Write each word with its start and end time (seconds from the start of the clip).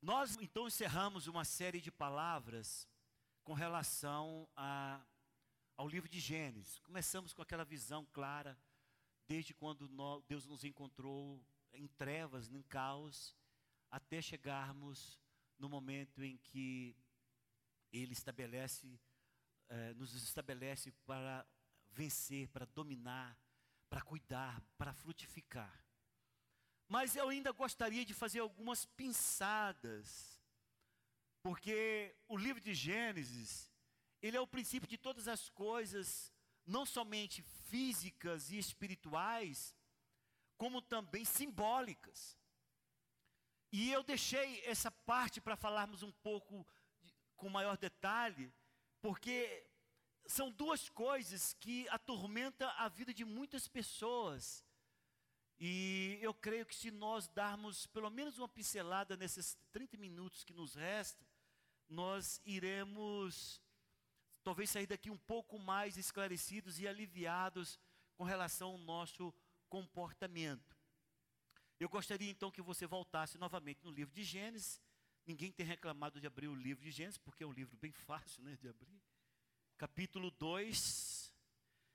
Nós 0.00 0.36
então 0.40 0.68
encerramos 0.68 1.26
uma 1.26 1.44
série 1.44 1.80
de 1.80 1.90
palavras 1.90 2.88
com 3.42 3.52
relação 3.52 4.48
a, 4.54 5.04
ao 5.76 5.88
livro 5.88 6.08
de 6.08 6.20
Gênesis. 6.20 6.78
Começamos 6.78 7.32
com 7.32 7.42
aquela 7.42 7.64
visão 7.64 8.06
clara, 8.12 8.56
desde 9.26 9.52
quando 9.52 9.88
nós, 9.88 10.22
Deus 10.28 10.46
nos 10.46 10.62
encontrou 10.62 11.44
em 11.72 11.88
trevas, 11.88 12.48
em 12.48 12.62
caos, 12.62 13.36
até 13.90 14.22
chegarmos 14.22 15.18
no 15.58 15.68
momento 15.68 16.22
em 16.22 16.36
que 16.36 16.96
Ele 17.92 18.12
estabelece, 18.12 19.00
eh, 19.68 19.94
nos 19.94 20.14
estabelece 20.14 20.92
para 21.04 21.44
vencer, 21.90 22.46
para 22.50 22.66
dominar, 22.66 23.36
para 23.90 24.00
cuidar, 24.00 24.60
para 24.76 24.92
frutificar. 24.92 25.87
Mas 26.88 27.14
eu 27.14 27.28
ainda 27.28 27.52
gostaria 27.52 28.02
de 28.02 28.14
fazer 28.14 28.40
algumas 28.40 28.86
pinçadas, 28.86 30.40
porque 31.42 32.16
o 32.26 32.36
livro 32.36 32.62
de 32.62 32.74
Gênesis, 32.74 33.70
ele 34.22 34.38
é 34.38 34.40
o 34.40 34.46
princípio 34.46 34.88
de 34.88 34.96
todas 34.96 35.28
as 35.28 35.50
coisas, 35.50 36.32
não 36.66 36.86
somente 36.86 37.42
físicas 37.42 38.50
e 38.50 38.58
espirituais, 38.58 39.76
como 40.56 40.80
também 40.80 41.26
simbólicas. 41.26 42.38
E 43.70 43.92
eu 43.92 44.02
deixei 44.02 44.64
essa 44.64 44.90
parte 44.90 45.42
para 45.42 45.56
falarmos 45.56 46.02
um 46.02 46.10
pouco 46.10 46.66
de, 47.02 47.14
com 47.36 47.50
maior 47.50 47.76
detalhe, 47.76 48.50
porque 49.02 49.68
são 50.26 50.50
duas 50.50 50.88
coisas 50.88 51.52
que 51.54 51.86
atormentam 51.90 52.68
a 52.78 52.88
vida 52.88 53.12
de 53.12 53.26
muitas 53.26 53.68
pessoas 53.68 54.64
e 55.60 56.18
eu 56.20 56.32
creio 56.32 56.64
que 56.64 56.74
se 56.74 56.90
nós 56.90 57.26
darmos 57.28 57.86
pelo 57.86 58.10
menos 58.10 58.38
uma 58.38 58.48
pincelada 58.48 59.16
nesses 59.16 59.56
30 59.72 59.96
minutos 59.96 60.44
que 60.44 60.52
nos 60.52 60.74
restam, 60.74 61.26
nós 61.88 62.40
iremos 62.44 63.60
talvez 64.44 64.70
sair 64.70 64.86
daqui 64.86 65.10
um 65.10 65.18
pouco 65.18 65.58
mais 65.58 65.96
esclarecidos 65.96 66.78
e 66.78 66.86
aliviados 66.86 67.78
com 68.16 68.24
relação 68.24 68.70
ao 68.70 68.78
nosso 68.78 69.34
comportamento. 69.68 70.76
Eu 71.80 71.88
gostaria 71.88 72.30
então 72.30 72.50
que 72.50 72.62
você 72.62 72.86
voltasse 72.86 73.36
novamente 73.36 73.84
no 73.84 73.90
livro 73.90 74.14
de 74.14 74.22
Gênesis. 74.24 74.80
Ninguém 75.26 75.52
tem 75.52 75.66
reclamado 75.66 76.20
de 76.20 76.26
abrir 76.26 76.48
o 76.48 76.54
livro 76.54 76.82
de 76.82 76.90
Gênesis, 76.90 77.18
porque 77.18 77.42
é 77.44 77.46
um 77.46 77.52
livro 77.52 77.76
bem 77.76 77.92
fácil 78.06 78.42
né, 78.42 78.56
de 78.56 78.68
abrir. 78.68 79.02
Capítulo 79.76 80.30
2. 80.30 81.34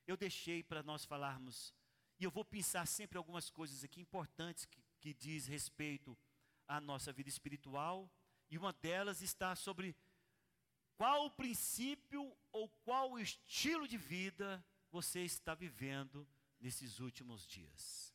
Eu 0.06 0.18
deixei 0.18 0.64
para 0.64 0.84
nós 0.84 1.06
falarmos 1.06 1.74
e 2.20 2.24
eu 2.24 2.32
vou 2.32 2.46
pensar 2.46 2.86
sempre 2.86 3.18
algumas 3.18 3.50
coisas 3.50 3.84
aqui 3.84 4.00
importantes 4.00 4.66
que, 4.66 4.84
que 5.00 5.14
diz 5.14 5.48
respeito 5.48 6.18
à 6.68 6.80
nossa 6.80 7.12
vida 7.12 7.30
espiritual. 7.30 8.10
E 8.50 8.58
uma 8.58 8.72
delas 8.72 9.22
está 9.22 9.56
sobre 9.56 9.96
qual 10.96 11.30
princípio 11.32 12.36
ou 12.52 12.70
qual 12.70 13.20
estilo 13.20 13.88
de 13.88 13.98
vida 13.98 14.64
você 14.92 15.22
está 15.22 15.56
vivendo 15.56 16.28
nesses 16.60 17.00
últimos 17.00 17.46
dias. 17.48 18.14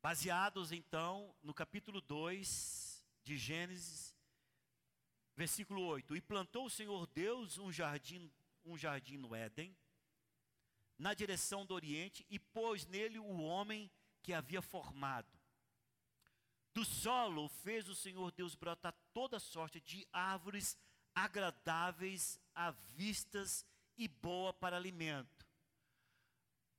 Baseados 0.00 0.70
então 0.70 1.34
no 1.42 1.52
capítulo 1.52 2.00
2 2.00 3.04
de 3.24 3.36
Gênesis, 3.36 4.16
versículo 5.36 5.82
8: 5.82 6.16
E 6.16 6.20
plantou 6.20 6.66
o 6.66 6.70
Senhor 6.70 7.06
Deus 7.08 7.58
um 7.58 7.72
jardim, 7.72 8.32
um 8.64 8.78
jardim 8.78 9.16
no 9.16 9.34
Éden 9.34 9.76
na 10.98 11.14
direção 11.14 11.64
do 11.64 11.74
Oriente 11.74 12.26
e 12.28 12.38
pôs 12.38 12.86
nele 12.86 13.18
o 13.18 13.38
homem 13.38 13.90
que 14.22 14.32
havia 14.32 14.60
formado. 14.60 15.38
Do 16.74 16.84
solo 16.84 17.48
fez 17.48 17.88
o 17.88 17.94
Senhor 17.94 18.30
Deus 18.32 18.54
brotar 18.54 18.94
toda 19.12 19.38
sorte 19.38 19.80
de 19.80 20.06
árvores 20.12 20.76
agradáveis 21.14 22.38
à 22.54 22.70
vistas 22.70 23.64
e 23.96 24.08
boa 24.08 24.52
para 24.52 24.76
alimento. 24.76 25.46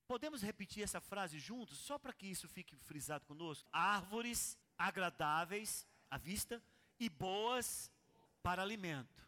Podemos 0.08 0.42
repetir 0.42 0.84
essa 0.84 1.00
frase 1.00 1.40
juntos, 1.40 1.78
só 1.78 1.98
para 2.00 2.14
que 2.14 2.28
isso 2.28 2.48
fique 2.48 2.76
frisado 2.76 3.26
conosco? 3.26 3.68
Árvores 3.72 4.58
agradáveis 4.78 5.86
à 6.10 6.18
vista 6.18 6.64
e 7.00 7.10
boas 7.10 7.92
para 8.42 8.62
alimento. 8.62 9.28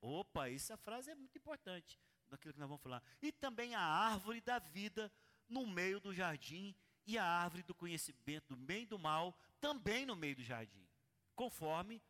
Opa, 0.00 0.48
essa 0.48 0.76
frase 0.76 1.10
é 1.10 1.14
muito 1.14 1.36
importante 1.36 1.98
daquilo 2.32 2.54
que 2.54 2.60
nós 2.60 2.68
vamos 2.68 2.82
falar. 2.82 3.02
E 3.20 3.30
também 3.30 3.74
a 3.74 3.80
árvore 3.80 4.40
da 4.40 4.58
vida 4.58 5.12
no 5.48 5.66
meio 5.66 6.00
do 6.00 6.12
jardim 6.14 6.74
e 7.06 7.18
a 7.18 7.24
árvore 7.24 7.62
do 7.62 7.74
conhecimento 7.74 8.48
do 8.48 8.56
bem 8.56 8.82
e 8.82 8.86
do 8.86 8.98
mal 8.98 9.36
também 9.60 10.06
no 10.06 10.16
meio 10.16 10.34
do 10.34 10.42
jardim. 10.42 10.88
Conforme, 11.34 12.02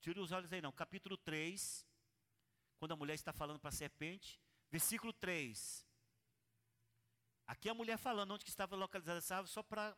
tire 0.00 0.18
os 0.20 0.32
olhos 0.32 0.52
aí 0.52 0.60
não, 0.60 0.72
capítulo 0.72 1.16
3, 1.16 1.86
quando 2.78 2.92
a 2.92 2.96
mulher 2.96 3.14
está 3.14 3.32
falando 3.32 3.58
para 3.58 3.70
a 3.70 3.72
serpente, 3.72 4.40
versículo 4.70 5.12
3. 5.12 5.86
Aqui 7.46 7.68
a 7.68 7.74
mulher 7.74 7.98
falando 7.98 8.32
onde 8.32 8.44
que 8.44 8.50
estava 8.50 8.76
localizada 8.76 9.18
essa 9.18 9.36
árvore, 9.36 9.52
só 9.52 9.62
para 9.62 9.96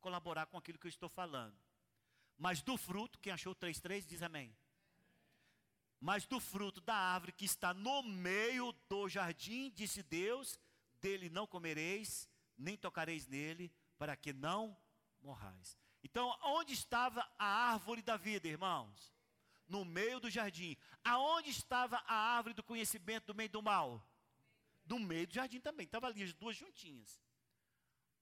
colaborar 0.00 0.46
com 0.46 0.58
aquilo 0.58 0.78
que 0.78 0.86
eu 0.86 0.90
estou 0.90 1.08
falando. 1.08 1.58
Mas 2.36 2.62
do 2.62 2.76
fruto, 2.76 3.18
quem 3.18 3.32
achou 3.32 3.54
3,3 3.54 4.06
diz 4.06 4.22
amém 4.22 4.54
mas 6.04 6.26
do 6.26 6.38
fruto 6.38 6.82
da 6.82 6.94
árvore 6.94 7.32
que 7.32 7.46
está 7.46 7.72
no 7.72 8.02
meio 8.02 8.72
do 8.90 9.08
jardim, 9.08 9.70
disse 9.70 10.02
Deus, 10.02 10.60
dele 11.00 11.30
não 11.30 11.46
comereis, 11.46 12.28
nem 12.58 12.76
tocareis 12.76 13.26
nele, 13.26 13.72
para 13.96 14.14
que 14.14 14.30
não 14.30 14.76
morrais. 15.22 15.78
Então, 16.02 16.38
onde 16.42 16.74
estava 16.74 17.26
a 17.38 17.46
árvore 17.46 18.02
da 18.02 18.18
vida, 18.18 18.46
irmãos? 18.46 19.14
No 19.66 19.82
meio 19.82 20.20
do 20.20 20.28
jardim. 20.28 20.76
Aonde 21.02 21.48
estava 21.48 21.96
a 22.06 22.14
árvore 22.14 22.52
do 22.52 22.62
conhecimento 22.62 23.28
do 23.28 23.34
bem 23.34 23.48
do 23.48 23.62
mal? 23.62 24.06
No 24.84 24.98
meio 24.98 25.26
do 25.26 25.32
jardim 25.32 25.58
também. 25.58 25.86
Estava 25.86 26.08
ali 26.08 26.22
as 26.22 26.34
duas 26.34 26.54
juntinhas. 26.54 27.18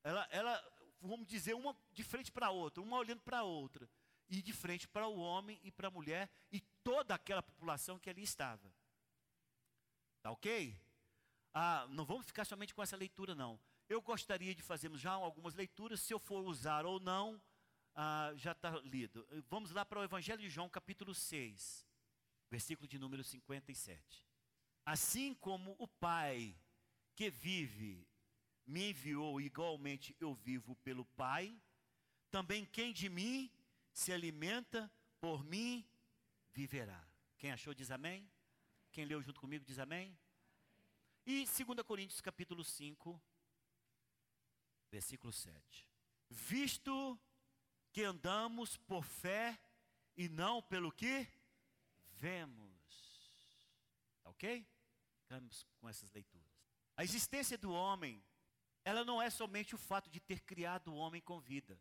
Ela, 0.05 0.25
ela 0.31 0.73
vamos 1.01 1.27
dizer, 1.27 1.55
uma 1.55 1.77
de 1.93 2.05
frente 2.05 2.31
para 2.31 2.47
a 2.47 2.51
outra, 2.51 2.81
uma 2.81 2.97
olhando 2.97 3.23
para 3.23 3.41
a 3.41 3.43
outra 3.43 3.91
e 4.29 4.41
de 4.41 4.53
frente 4.53 4.87
para 4.87 5.09
o 5.09 5.19
homem 5.19 5.61
e 5.63 5.71
para 5.71 5.89
a 5.89 5.91
mulher 5.91 6.31
e 6.51 6.63
toda 6.85 7.15
aquela 7.15 7.43
população 7.43 7.99
que 7.99 8.11
ali 8.11 8.23
estava. 8.23 8.73
Tá 10.23 10.31
ok? 10.31 10.79
Ah, 11.53 11.87
não 11.91 12.05
vamos 12.05 12.27
ficar 12.27 12.45
somente 12.45 12.75
com 12.75 12.83
essa 12.83 12.97
leitura, 12.97 13.35
não. 13.35 13.61
Eu 13.89 14.01
gostaria 14.01 14.55
de 14.55 14.63
fazermos 14.63 15.01
já 15.01 15.13
algumas 15.13 15.55
leituras, 15.55 16.01
se 16.01 16.15
eu 16.15 16.19
for 16.19 16.45
usar 16.45 16.87
ou 16.87 16.99
não, 16.99 17.41
ah, 17.95 18.33
já 18.37 18.53
está 18.53 18.71
lido. 18.81 19.27
Vamos 19.49 19.71
lá 19.71 19.85
para 19.85 20.01
o 20.01 20.05
Evangelho 20.05 20.41
de 20.41 20.49
João, 20.49 20.69
capítulo 20.69 21.15
6, 21.15 21.87
versículo 22.51 22.89
de 22.89 22.99
número 22.99 23.23
57. 23.23 24.27
Assim 24.85 25.35
como 25.35 25.77
o 25.79 25.87
Pai 25.87 26.57
que 27.15 27.31
vive 27.31 28.07
me 28.67 28.91
enviou, 28.91 29.41
igualmente 29.41 30.17
eu 30.19 30.35
vivo 30.35 30.75
pelo 30.77 31.05
Pai, 31.05 31.55
também 32.31 32.65
quem 32.65 32.93
de 32.93 33.09
mim 33.09 33.51
se 33.93 34.13
alimenta 34.13 34.91
por 35.21 35.45
mim, 35.45 35.87
viverá. 36.53 37.07
Quem 37.39 37.53
achou 37.53 37.75
diz 37.75 37.91
amém? 37.91 38.31
Quem 38.91 39.05
leu 39.05 39.23
junto 39.23 39.41
comigo 39.41 39.65
diz 39.65 39.79
amém? 39.79 40.17
E 41.25 41.45
2 41.45 41.83
Coríntios 41.87 42.21
capítulo 42.21 42.65
5, 42.65 43.21
versículo 44.91 45.33
7. 45.33 45.87
Visto 46.29 47.19
que 47.93 48.03
andamos 48.03 48.77
por 48.77 49.05
fé 49.05 49.59
e 50.17 50.29
não 50.29 50.63
pelo 50.63 50.93
que 50.93 51.27
vemos. 52.15 52.73
Tá 54.23 54.31
ok? 54.31 54.67
Ficamos 55.21 55.67
com 55.79 55.89
essas 55.89 56.11
leituras. 56.11 56.49
A 56.97 57.05
existência 57.05 57.57
do 57.57 57.73
homem, 57.73 58.23
ela 58.85 59.05
não 59.05 59.23
é 59.23 59.31
somente 59.31 59.75
o 59.75 59.79
fato 59.79 60.11
de 60.11 60.21
ter 60.21 60.41
criado 60.41 60.89
o 60.89 60.97
homem 60.97 61.21
com 61.21 61.41
vida 61.41 61.81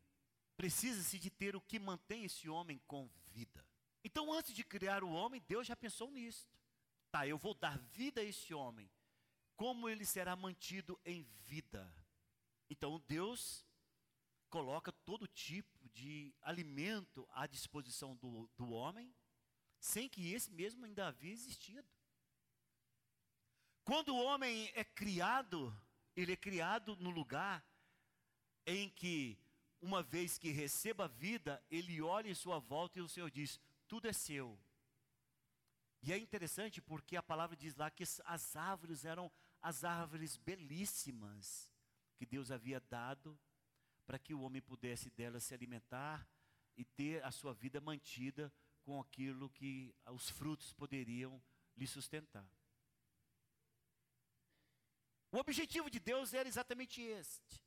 Precisa-se 0.62 1.18
de 1.18 1.32
ter 1.32 1.56
o 1.56 1.62
que 1.62 1.80
mantém 1.80 2.24
esse 2.24 2.48
homem 2.48 2.80
com 2.86 3.10
vida. 3.32 3.66
Então, 4.04 4.32
antes 4.34 4.54
de 4.54 4.64
criar 4.64 5.04
o 5.04 5.12
homem, 5.12 5.44
Deus 5.48 5.68
já 5.68 5.76
pensou 5.76 6.10
nisso. 6.12 6.50
Tá, 7.12 7.28
eu 7.28 7.38
vou 7.38 7.54
dar 7.54 7.78
vida 7.78 8.22
a 8.22 8.24
esse 8.24 8.54
homem. 8.54 8.90
Como 9.56 9.88
ele 9.88 10.06
será 10.06 10.36
mantido 10.36 11.00
em 11.06 11.24
vida? 11.44 11.94
Então, 12.70 13.00
Deus 13.08 13.66
coloca 14.50 14.92
todo 14.92 15.28
tipo 15.28 15.88
de 15.90 16.34
alimento 16.42 17.28
à 17.32 17.46
disposição 17.46 18.16
do, 18.16 18.50
do 18.58 18.72
homem, 18.72 19.14
sem 19.80 20.10
que 20.10 20.34
esse 20.34 20.52
mesmo 20.52 20.86
ainda 20.86 21.08
havia 21.08 21.32
existido. 21.32 21.88
Quando 23.84 24.16
o 24.16 24.24
homem 24.24 24.72
é 24.76 24.84
criado, 24.84 25.76
ele 26.16 26.34
é 26.34 26.38
criado 26.38 26.96
no 26.98 27.10
lugar 27.10 27.66
em 28.66 28.90
que 28.90 29.38
uma 29.82 30.04
vez 30.04 30.38
que 30.38 30.52
receba 30.52 31.06
a 31.06 31.08
vida, 31.08 31.64
ele 31.70 32.02
olha 32.02 32.30
em 32.30 32.36
sua 32.36 32.60
volta 32.60 33.00
e 33.00 33.02
o 33.02 33.10
Senhor 33.10 33.32
diz: 33.32 33.60
tudo 33.92 34.08
é 34.08 34.14
seu. 34.14 34.58
E 36.02 36.14
é 36.14 36.18
interessante 36.18 36.82
porque 36.82 37.18
a 37.18 37.22
palavra 37.22 37.58
diz 37.58 37.76
lá 37.76 37.92
que 37.92 38.06
as 38.24 38.56
árvores 38.56 39.04
eram 39.04 39.30
as 39.62 39.84
árvores 39.84 40.38
belíssimas 40.38 41.70
que 42.16 42.26
Deus 42.26 42.52
havia 42.52 42.80
dado 42.80 43.38
para 44.06 44.18
que 44.18 44.34
o 44.34 44.40
homem 44.44 44.62
pudesse 44.62 45.10
delas 45.10 45.44
se 45.44 45.54
alimentar 45.54 46.26
e 46.78 46.86
ter 46.86 47.22
a 47.26 47.32
sua 47.32 47.54
vida 47.54 47.82
mantida 47.82 48.50
com 48.82 48.98
aquilo 48.98 49.50
que 49.50 49.94
os 50.06 50.30
frutos 50.30 50.72
poderiam 50.72 51.44
lhe 51.76 51.86
sustentar. 51.86 52.50
O 55.34 55.38
objetivo 55.38 55.90
de 55.90 56.00
Deus 56.00 56.34
era 56.34 56.48
exatamente 56.48 57.02
este: 57.02 57.62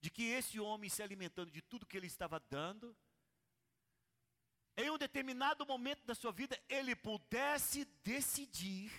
de 0.00 0.10
que 0.10 0.24
esse 0.24 0.58
homem 0.58 0.90
se 0.90 1.00
alimentando 1.00 1.52
de 1.52 1.62
tudo 1.62 1.86
que 1.86 1.96
ele 1.96 2.08
estava 2.08 2.40
dando, 2.40 2.96
em 4.78 4.90
um 4.90 4.96
determinado 4.96 5.66
momento 5.66 6.06
da 6.06 6.14
sua 6.14 6.30
vida, 6.30 6.56
ele 6.68 6.94
pudesse 6.94 7.84
decidir, 8.04 8.92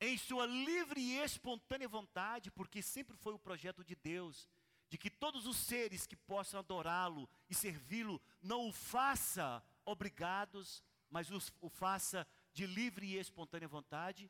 em 0.00 0.18
sua 0.18 0.44
livre 0.44 1.00
e 1.00 1.18
espontânea 1.18 1.88
vontade, 1.88 2.50
porque 2.50 2.82
sempre 2.82 3.16
foi 3.16 3.32
o 3.32 3.38
projeto 3.38 3.84
de 3.84 3.94
Deus, 3.94 4.48
de 4.88 4.98
que 4.98 5.08
todos 5.08 5.46
os 5.46 5.56
seres 5.56 6.04
que 6.04 6.16
possam 6.16 6.58
adorá-lo 6.58 7.30
e 7.48 7.54
servi-lo 7.54 8.20
não 8.42 8.68
o 8.68 8.72
faça 8.72 9.64
obrigados, 9.84 10.82
mas 11.08 11.30
o 11.60 11.70
faça 11.70 12.26
de 12.52 12.66
livre 12.66 13.06
e 13.06 13.18
espontânea 13.18 13.68
vontade. 13.68 14.28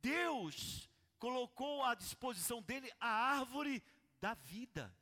Deus 0.00 0.88
colocou 1.18 1.84
à 1.84 1.94
disposição 1.94 2.62
dele 2.62 2.90
a 2.98 3.08
árvore 3.08 3.82
da 4.18 4.32
vida. 4.32 4.96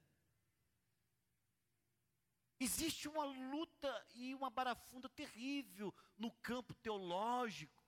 Existe 2.62 3.08
uma 3.08 3.24
luta 3.24 4.06
e 4.14 4.32
uma 4.36 4.48
barafunda 4.48 5.08
terrível 5.08 5.92
no 6.16 6.30
campo 6.30 6.72
teológico, 6.74 7.82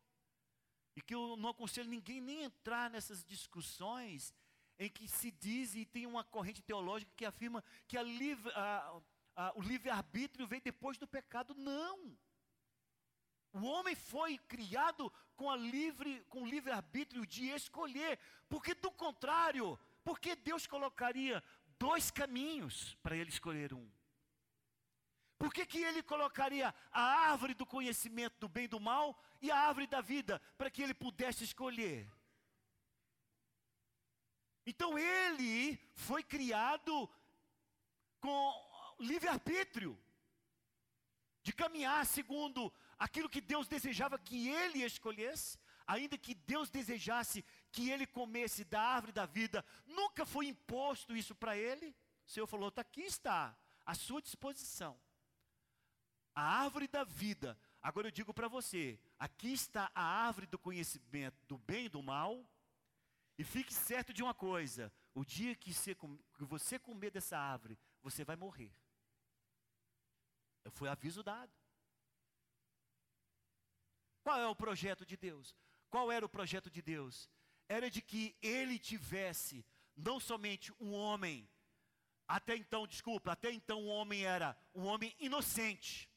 e 0.97 1.01
que 1.01 1.15
eu 1.15 1.37
não 1.37 1.51
aconselho 1.51 1.89
ninguém 1.89 2.21
nem 2.21 2.43
entrar 2.43 2.91
nessas 2.91 3.25
discussões, 3.25 4.35
em 4.77 4.91
que 4.91 5.07
se 5.07 5.31
diz 5.31 5.77
e 5.77 5.85
tem 5.85 6.07
uma 6.07 6.25
corrente 6.25 6.61
teológica 6.61 7.13
que 7.17 7.25
afirma 7.25 7.63
que 7.87 7.97
a 7.97 8.03
livre, 8.03 8.51
a, 8.53 9.01
a, 9.37 9.53
o 9.57 9.63
livre-arbítrio 9.63 10.49
vem 10.49 10.61
depois 10.61 10.99
do 10.99 11.07
pecado. 11.07 11.55
Não. 11.55 12.19
O 13.53 13.63
homem 13.63 13.95
foi 13.95 14.39
criado 14.39 15.13
com 15.37 15.49
a 15.49 15.57
livre, 15.57 16.25
com 16.29 16.43
o 16.43 16.47
livre-arbítrio 16.47 17.25
de 17.25 17.49
escolher. 17.51 18.19
Porque 18.49 18.75
do 18.75 18.91
contrário, 18.91 19.79
porque 20.03 20.35
Deus 20.35 20.67
colocaria 20.67 21.41
dois 21.79 22.11
caminhos 22.11 22.97
para 23.05 23.17
ele 23.17 23.31
escolher 23.31 23.73
um? 23.73 23.89
Por 25.39 25.53
que, 25.53 25.67
que 25.67 25.83
ele 25.83 26.03
colocaria 26.03 26.75
a 26.93 27.03
árvore 27.31 27.55
do 27.55 27.67
conhecimento 27.67 28.39
do 28.39 28.49
bem 28.49 28.65
e 28.65 28.69
do 28.69 28.81
mal 28.81 29.19
e 29.43 29.51
a 29.51 29.57
árvore 29.57 29.87
da 29.87 30.01
vida 30.01 30.41
para 30.57 30.71
que 30.71 30.83
ele 30.83 30.95
pudesse 30.95 31.45
escolher? 31.45 32.11
Então 34.67 34.99
ele 34.99 35.79
foi 35.95 36.23
criado 36.23 37.11
com 38.21 38.97
livre-arbítrio, 38.99 39.99
de 41.43 41.53
caminhar 41.53 42.07
segundo 42.07 42.73
aquilo 42.99 43.29
que 43.29 43.41
Deus 43.41 43.69
desejava 43.69 44.19
que 44.19 44.49
ele 44.49 44.83
escolhesse, 44.83 45.59
ainda 45.87 46.17
que 46.17 46.35
Deus 46.35 46.71
desejasse 46.71 47.45
que 47.71 47.91
ele 47.91 48.07
comesse 48.07 48.65
da 48.65 48.81
árvore 48.81 49.13
da 49.13 49.27
vida, 49.27 49.63
nunca 49.85 50.25
foi 50.25 50.47
imposto 50.47 51.15
isso 51.15 51.35
para 51.35 51.55
ele. 51.55 51.95
O 52.27 52.31
Senhor 52.31 52.47
falou: 52.47 52.71
tá, 52.71 52.81
aqui 52.81 53.03
está, 53.03 53.55
à 53.85 53.95
sua 53.95 54.23
disposição. 54.23 54.99
A 56.35 56.43
árvore 56.43 56.89
da 56.89 57.05
vida. 57.05 57.59
Agora 57.83 58.09
eu 58.09 58.11
digo 58.11 58.33
para 58.35 58.49
você: 58.49 58.99
aqui 59.19 59.53
está 59.53 59.91
a 59.95 60.03
árvore 60.03 60.47
do 60.47 60.59
conhecimento 60.59 61.37
do 61.47 61.59
bem 61.59 61.87
e 61.87 61.89
do 61.89 62.03
mal, 62.03 62.45
e 63.39 63.45
fique 63.45 63.73
certo 63.73 64.13
de 64.13 64.23
uma 64.23 64.35
coisa: 64.35 64.93
o 65.15 65.25
dia 65.25 65.55
que 65.55 65.73
você, 66.41 66.79
comer 66.79 67.11
dessa 67.11 67.39
árvore, 67.39 67.79
você 68.03 68.25
vai 68.25 68.37
morrer. 68.37 68.73
Foi 70.71 70.89
aviso 70.89 71.23
dado. 71.23 71.53
Qual 74.23 74.39
é 74.39 74.47
o 74.47 74.57
projeto 74.57 75.05
de 75.05 75.17
Deus? 75.17 75.55
Qual 75.91 76.11
era 76.11 76.25
o 76.25 76.29
projeto 76.29 76.71
de 76.71 76.81
Deus? 76.81 77.31
Era 77.69 77.91
de 77.91 78.01
que 78.01 78.35
ele 78.41 78.79
tivesse 78.79 79.65
não 79.95 80.19
somente 80.19 80.73
um 80.81 80.93
homem, 80.93 81.49
até 82.27 82.57
então, 82.57 82.87
desculpa, 82.87 83.33
até 83.33 83.53
então 83.53 83.85
o 83.85 83.89
homem 83.89 84.25
era 84.25 84.57
um 84.75 84.85
homem 84.87 85.15
inocente, 85.19 86.11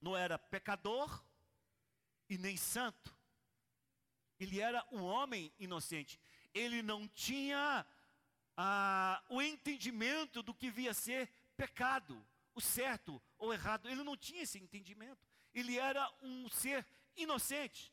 não 0.00 0.16
era 0.16 0.38
pecador 0.38 1.24
e 2.28 2.36
nem 2.38 2.56
santo, 2.56 3.16
ele 4.38 4.60
era 4.60 4.86
um 4.92 5.02
homem 5.02 5.52
inocente. 5.58 6.20
Ele 6.52 6.82
não 6.82 7.08
tinha 7.08 7.86
ah, 8.56 9.22
o 9.28 9.40
entendimento 9.40 10.42
do 10.42 10.54
que 10.54 10.70
via 10.70 10.92
ser 10.92 11.28
pecado, 11.56 12.26
o 12.54 12.60
certo 12.60 13.22
ou 13.38 13.52
errado. 13.52 13.88
Ele 13.88 14.02
não 14.02 14.16
tinha 14.16 14.42
esse 14.42 14.58
entendimento. 14.58 15.26
Ele 15.54 15.78
era 15.78 16.10
um 16.22 16.48
ser 16.48 16.86
inocente. 17.16 17.92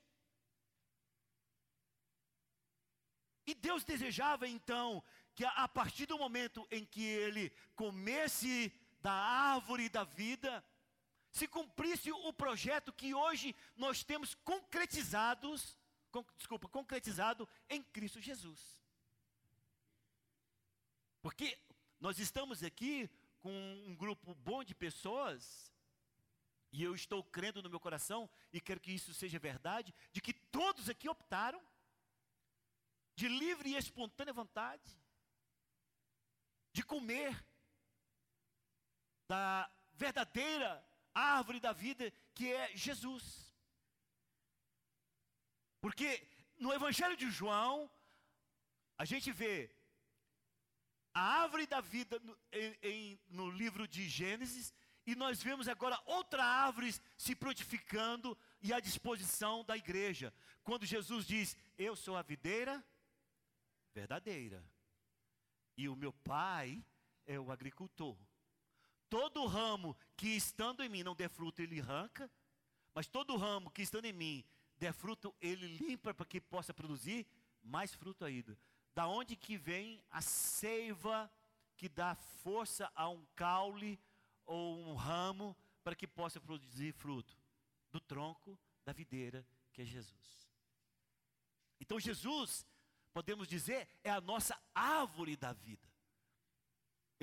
E 3.45 3.53
Deus 3.53 3.83
desejava 3.83 4.47
então 4.47 5.03
que 5.35 5.43
a 5.45 5.67
partir 5.67 6.05
do 6.05 6.17
momento 6.17 6.65
em 6.71 6.85
que 6.85 7.03
ele 7.03 7.49
comesse 7.75 8.71
da 9.01 9.11
árvore 9.11 9.89
da 9.89 10.03
vida, 10.03 10.63
se 11.33 11.47
cumprisse 11.47 12.11
o 12.11 12.31
projeto 12.31 12.93
que 12.93 13.15
hoje 13.15 13.55
nós 13.75 14.03
temos 14.03 14.35
concretizados 14.35 15.75
com, 16.11 16.23
desculpa, 16.37 16.69
concretizado 16.69 17.49
em 17.67 17.81
Cristo 17.81 18.21
Jesus. 18.21 18.79
Porque 21.23 21.57
nós 21.99 22.19
estamos 22.19 22.63
aqui 22.63 23.09
com 23.39 23.51
um 23.87 23.95
grupo 23.95 24.35
bom 24.35 24.63
de 24.63 24.75
pessoas, 24.75 25.73
e 26.71 26.83
eu 26.83 26.93
estou 26.93 27.23
crendo 27.23 27.63
no 27.63 27.69
meu 27.69 27.79
coração, 27.79 28.29
e 28.51 28.61
quero 28.61 28.79
que 28.79 28.91
isso 28.91 29.11
seja 29.11 29.39
verdade, 29.39 29.91
de 30.11 30.21
que 30.21 30.33
todos 30.33 30.87
aqui 30.87 31.09
optaram, 31.09 31.61
de 33.15 33.27
livre 33.27 33.69
e 33.69 33.75
espontânea 33.75 34.33
vontade, 34.33 34.87
de 36.71 36.83
comer 36.83 37.43
da 39.27 39.67
verdadeira 39.93 40.92
árvore 41.13 41.59
da 41.59 41.71
vida 41.71 42.11
que 42.33 42.51
é 42.51 42.75
Jesus. 42.75 43.53
Porque 45.81 46.27
no 46.57 46.73
Evangelho 46.73 47.17
de 47.17 47.29
João, 47.29 47.91
a 48.97 49.05
gente 49.05 49.31
vê 49.31 49.69
a 51.13 51.41
árvore 51.41 51.67
da 51.67 51.81
vida 51.81 52.19
no, 52.19 52.37
em, 52.51 52.77
em, 52.81 53.19
no 53.27 53.49
livro 53.49 53.87
de 53.87 54.07
Gênesis, 54.07 54.73
e 55.05 55.15
nós 55.15 55.43
vemos 55.43 55.67
agora 55.67 56.01
outra 56.05 56.43
árvore 56.43 56.93
se 57.17 57.35
frutificando 57.35 58.37
e 58.61 58.71
à 58.71 58.79
disposição 58.79 59.63
da 59.65 59.75
igreja. 59.75 60.33
Quando 60.63 60.85
Jesus 60.85 61.25
diz: 61.25 61.57
Eu 61.77 61.95
sou 61.95 62.15
a 62.15 62.21
videira 62.21 62.83
verdadeira, 63.93 64.65
e 65.77 65.89
o 65.89 65.95
meu 65.95 66.13
pai 66.13 66.83
é 67.25 67.37
o 67.37 67.51
agricultor. 67.51 68.17
Todo 69.13 69.45
ramo 69.45 69.95
que 70.17 70.29
estando 70.29 70.81
em 70.81 70.89
mim 70.89 71.03
não 71.03 71.13
der 71.13 71.29
fruto, 71.29 71.61
ele 71.61 71.79
arranca, 71.79 72.27
mas 72.95 73.05
todo 73.05 73.37
ramo 73.37 73.69
que 73.69 73.83
estando 73.83 74.05
em 74.05 74.11
mim 74.11 74.43
der 74.75 74.91
fruto, 74.91 75.35
ele 75.39 75.67
limpa 75.67 76.15
para 76.15 76.25
que 76.25 76.41
possa 76.41 76.73
produzir 76.73 77.27
mais 77.61 77.93
fruto 77.93 78.25
ainda. 78.25 78.57
Da 78.95 79.07
onde 79.07 79.35
que 79.35 79.55
vem 79.55 80.03
a 80.09 80.19
seiva 80.19 81.31
que 81.77 81.87
dá 81.87 82.15
força 82.15 82.91
a 82.95 83.07
um 83.07 83.23
caule 83.35 83.99
ou 84.47 84.79
um 84.79 84.95
ramo 84.95 85.55
para 85.83 85.95
que 85.95 86.07
possa 86.07 86.41
produzir 86.41 86.91
fruto? 86.91 87.37
Do 87.91 87.99
tronco 87.99 88.57
da 88.83 88.93
videira 88.93 89.45
que 89.73 89.83
é 89.83 89.85
Jesus. 89.85 90.49
Então 91.79 91.99
Jesus, 91.99 92.65
podemos 93.13 93.47
dizer, 93.47 93.87
é 94.03 94.09
a 94.09 94.19
nossa 94.19 94.59
árvore 94.73 95.37
da 95.37 95.53
vida. 95.53 95.92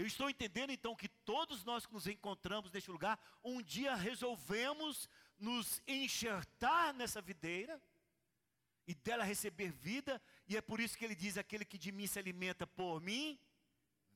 Eu 0.00 0.07
estou 0.07 0.30
entendendo 0.30 0.71
então 0.71 0.97
que 0.97 1.09
todos 1.09 1.62
nós 1.62 1.85
que 1.85 1.92
nos 1.92 2.07
encontramos 2.07 2.73
neste 2.73 2.90
lugar, 2.90 3.21
um 3.45 3.61
dia 3.61 3.95
resolvemos 3.95 5.07
nos 5.38 5.83
enxertar 5.87 6.95
nessa 6.95 7.21
videira 7.21 7.78
e 8.87 8.95
dela 8.95 9.25
receber 9.25 9.71
vida, 9.71 10.19
e 10.49 10.57
é 10.57 10.62
por 10.62 10.80
isso 10.80 10.97
que 10.97 11.04
ele 11.04 11.14
diz: 11.14 11.37
aquele 11.37 11.66
que 11.66 11.76
de 11.76 11.92
mim 11.92 12.07
se 12.07 12.19
alimenta 12.19 12.66
por 12.66 13.02
mim, 13.02 13.38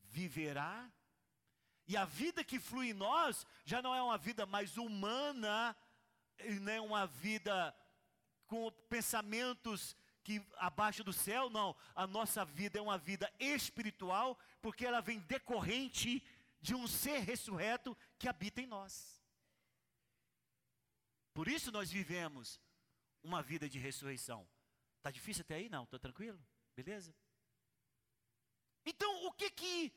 viverá. 0.04 0.90
E 1.86 1.98
a 1.98 2.06
vida 2.06 2.42
que 2.42 2.58
flui 2.58 2.88
em 2.88 2.94
nós 2.94 3.46
já 3.66 3.82
não 3.82 3.94
é 3.94 4.00
uma 4.00 4.16
vida 4.16 4.46
mais 4.46 4.78
humana, 4.78 5.76
não 6.62 6.72
é 6.72 6.80
uma 6.80 7.06
vida 7.06 7.76
com 8.46 8.72
pensamentos 8.88 9.94
que 10.24 10.42
abaixo 10.56 11.04
do 11.04 11.12
céu, 11.12 11.50
não. 11.50 11.76
A 11.94 12.06
nossa 12.06 12.44
vida 12.44 12.78
é 12.78 12.82
uma 12.82 12.98
vida 12.98 13.32
espiritual, 13.38 14.38
porque 14.60 14.86
ela 14.86 15.00
vem 15.00 15.20
decorrente 15.20 16.26
de 16.60 16.74
um 16.74 16.88
ser 16.88 17.18
ressurreto 17.18 17.96
que 18.18 18.26
habita 18.26 18.60
em 18.60 18.66
nós. 18.66 19.22
Por 21.34 21.46
isso 21.46 21.70
nós 21.70 21.90
vivemos 21.90 22.60
uma 23.22 23.42
vida 23.42 23.68
de 23.68 23.78
ressurreição. 23.78 24.48
Está 24.96 25.10
difícil 25.10 25.42
até 25.42 25.56
aí? 25.56 25.68
Não, 25.68 25.84
está 25.84 25.98
tranquilo? 25.98 26.42
Beleza? 26.74 27.14
Então, 28.86 29.26
o 29.26 29.32
que 29.32 29.50
que 29.50 29.92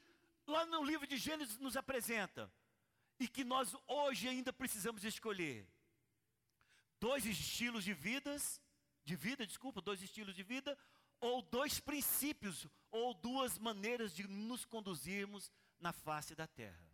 lá 0.46 0.66
no 0.66 0.84
livro 0.84 1.08
de 1.08 1.18
Gênesis 1.18 1.58
nos 1.58 1.78
apresenta 1.78 2.52
e 3.20 3.28
que 3.28 3.44
nós 3.44 3.76
hoje 3.88 4.28
ainda 4.28 4.52
precisamos 4.52 5.04
escolher 5.04 5.68
dois 7.00 7.26
estilos 7.26 7.84
de 7.84 7.94
vidas, 7.94 8.62
de 9.08 9.16
vida, 9.16 9.48
desculpa, 9.48 9.82
dois 9.82 10.02
estilos 10.02 10.36
de 10.36 10.44
vida 10.44 10.78
ou 11.22 11.42
dois 11.42 11.80
princípios 11.80 12.68
ou 12.92 13.14
duas 13.14 13.58
maneiras 13.58 14.14
de 14.14 14.28
nos 14.28 14.66
conduzirmos 14.66 15.50
na 15.80 15.94
face 15.94 16.36
da 16.36 16.46
terra. 16.46 16.86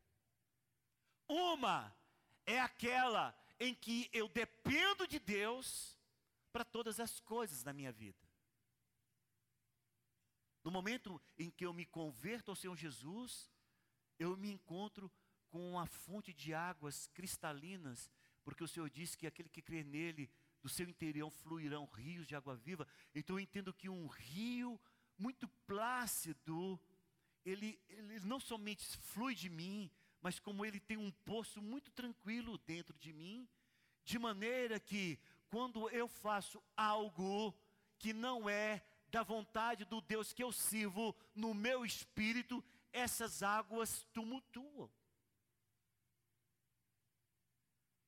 Uma 1.27 1.93
é 2.46 2.60
aquela 2.60 3.36
em 3.60 3.74
que 3.74 4.10
eu 4.13 4.29
dependo 4.29 5.08
de 5.08 5.17
Deus 5.17 5.98
para 6.51 6.63
todas 6.63 7.00
as 7.00 7.20
coisas 7.20 7.63
na 7.63 7.74
minha 7.74 7.91
vida. 7.91 8.24
No 10.63 10.70
momento 10.70 11.20
em 11.36 11.50
que 11.50 11.65
eu 11.65 11.74
me 11.74 11.86
converto 11.86 12.51
ao 12.51 12.55
Senhor 12.55 12.77
Jesus, 12.77 13.51
eu 14.20 14.38
me 14.38 14.51
encontro 14.51 15.12
com 15.50 15.72
uma 15.72 15.88
fonte 15.88 16.32
de 16.32 16.53
águas 16.53 17.08
cristalinas, 17.08 18.12
porque 18.43 18.63
o 18.63 18.67
Senhor 18.67 18.89
disse 18.89 19.17
que 19.17 19.25
aquele 19.25 19.50
que 19.50 19.63
crê 19.63 19.84
nele, 19.84 20.29
do 20.63 20.70
seu 20.70 20.88
interior 20.88 21.29
fluirão 21.29 21.86
rios 21.86 22.25
de 22.25 22.36
água 22.36 22.55
viva. 22.55 22.88
Então 23.13 23.36
eu 23.36 23.41
entendo 23.41 23.74
que 23.74 23.89
um 23.89 24.08
rio 24.08 24.79
muito 25.17 25.48
plácido, 25.67 26.79
ele, 27.46 27.77
ele 27.89 28.22
não 28.22 28.39
somente 28.39 28.86
flui 28.98 29.36
de 29.36 29.50
mim, 29.50 29.91
mas 30.22 30.39
como 30.39 30.65
ele 30.65 30.79
tem 30.79 30.96
um 30.96 31.12
poço 31.12 31.62
muito 31.62 31.91
tranquilo 31.91 32.58
dentro 32.60 32.98
de 32.98 33.12
mim, 33.12 33.48
de 34.05 34.17
maneira 34.17 34.79
que 34.79 35.20
quando 35.50 35.89
eu 35.89 36.08
faço 36.08 36.63
algo 36.77 37.53
que 38.00 38.13
não 38.13 38.50
é 38.50 38.82
da 39.10 39.22
vontade 39.22 39.86
do 39.86 40.01
Deus 40.01 40.34
que 40.34 40.43
eu 40.43 40.51
sirvo 40.51 41.15
no 41.36 41.53
meu 41.53 41.86
espírito, 41.86 42.63
essas 42.91 43.43
águas 43.43 44.08
tumultuam. 44.13 44.89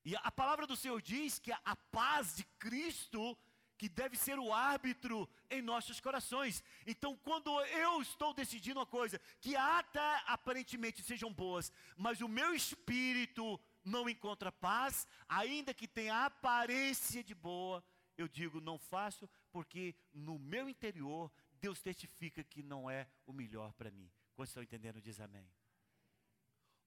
E 0.06 0.14
a 0.14 0.30
palavra 0.30 0.68
do 0.68 0.76
Senhor 0.76 1.02
diz 1.02 1.40
que 1.40 1.50
a 1.50 1.74
paz 1.90 2.36
de 2.36 2.44
Cristo 2.60 3.36
que 3.76 3.88
deve 3.88 4.16
ser 4.16 4.38
o 4.38 4.52
árbitro 4.52 5.28
em 5.50 5.60
nossos 5.60 5.98
corações. 6.00 6.62
Então, 6.86 7.16
quando 7.16 7.50
eu 7.66 8.00
estou 8.00 8.32
decidindo 8.32 8.78
uma 8.78 8.86
coisa 8.86 9.20
que 9.40 9.56
até 9.56 10.22
aparentemente 10.26 11.02
sejam 11.02 11.32
boas, 11.32 11.72
mas 11.96 12.20
o 12.20 12.28
meu 12.28 12.54
espírito 12.54 13.60
não 13.84 14.08
encontra 14.08 14.50
paz, 14.52 15.08
ainda 15.28 15.74
que 15.74 15.88
tenha 15.88 16.24
aparência 16.24 17.22
de 17.22 17.34
boa, 17.34 17.84
eu 18.16 18.28
digo 18.28 18.60
não 18.60 18.78
faço, 18.78 19.28
porque 19.50 19.94
no 20.14 20.38
meu 20.38 20.68
interior 20.68 21.30
Deus 21.60 21.82
testifica 21.82 22.44
que 22.44 22.62
não 22.62 22.88
é 22.88 23.08
o 23.26 23.32
melhor 23.32 23.72
para 23.74 23.90
mim. 23.90 24.08
Quando 24.36 24.48
estão 24.48 24.62
entendendo, 24.62 25.02
diz 25.02 25.18
amém. 25.20 25.50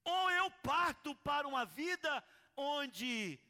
Ou 0.04 0.30
eu 0.30 0.50
parto 0.62 1.14
para 1.16 1.46
uma 1.46 1.64
vida 1.64 2.24
onde 2.60 3.40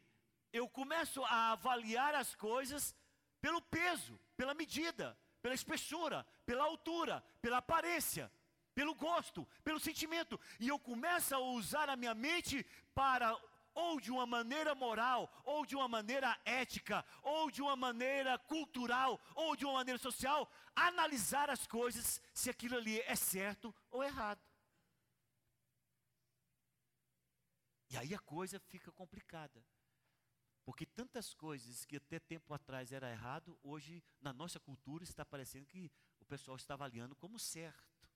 eu 0.53 0.69
começo 0.69 1.23
a 1.25 1.53
avaliar 1.53 2.15
as 2.15 2.35
coisas 2.35 2.95
pelo 3.41 3.61
peso, 3.63 4.19
pela 4.37 4.55
medida, 4.55 5.19
pela 5.43 5.55
espessura, 5.55 6.27
pela 6.47 6.65
altura, 6.65 7.23
pela 7.41 7.59
aparência, 7.59 8.31
pelo 8.75 8.95
gosto, 8.95 9.47
pelo 9.65 9.81
sentimento. 9.81 10.39
E 10.59 10.69
eu 10.69 10.79
começo 10.79 11.35
a 11.35 11.39
usar 11.39 11.89
a 11.89 11.97
minha 11.97 12.15
mente 12.15 12.65
para 12.95 13.37
ou 13.73 14.01
de 14.01 14.11
uma 14.11 14.27
maneira 14.27 14.75
moral, 14.75 15.33
ou 15.45 15.65
de 15.65 15.77
uma 15.77 15.89
maneira 15.89 16.37
ética, 16.45 17.05
ou 17.23 17.51
de 17.51 17.63
uma 17.63 17.77
maneira 17.77 18.37
cultural, 18.39 19.21
ou 19.35 19.55
de 19.55 19.65
uma 19.65 19.75
maneira 19.75 19.99
social, 19.99 20.51
analisar 20.75 21.49
as 21.49 21.67
coisas 21.67 22.21
se 22.35 22.51
aquilo 22.51 22.77
ali 22.77 23.01
é 23.03 23.15
certo 23.15 23.75
ou 23.91 24.03
errado. 24.03 24.41
E 27.91 27.97
aí 27.97 28.15
a 28.15 28.19
coisa 28.19 28.59
fica 28.61 28.93
complicada. 28.93 29.65
Porque 30.65 30.87
tantas 30.87 31.35
coisas 31.35 31.85
que 31.85 31.97
até 31.97 32.21
tempo 32.21 32.55
atrás 32.55 32.93
era 32.93 33.11
errado, 33.11 33.59
hoje 33.63 34.03
na 34.21 34.33
nossa 34.33 34.61
cultura 34.61 35.03
está 35.03 35.25
parecendo 35.25 35.67
que 35.67 35.91
o 36.21 36.25
pessoal 36.25 36.57
está 36.57 36.75
avaliando 36.75 37.17
como 37.17 37.39
certo. 37.39 38.09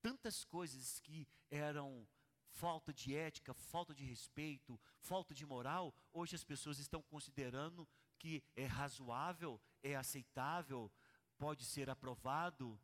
Tantas 0.00 0.44
coisas 0.44 1.00
que 1.00 1.26
eram 1.50 2.06
falta 2.50 2.92
de 2.92 3.14
ética, 3.14 3.52
falta 3.52 3.94
de 3.94 4.04
respeito, 4.04 4.80
falta 5.00 5.34
de 5.34 5.44
moral, 5.44 5.94
hoje 6.12 6.36
as 6.36 6.44
pessoas 6.44 6.78
estão 6.78 7.02
considerando 7.02 7.88
que 8.18 8.42
é 8.54 8.66
razoável, 8.66 9.60
é 9.82 9.96
aceitável, 9.96 10.90
pode 11.36 11.64
ser 11.64 11.88
aprovado, 11.88 12.80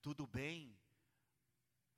tudo 0.00 0.26
bem. 0.26 0.78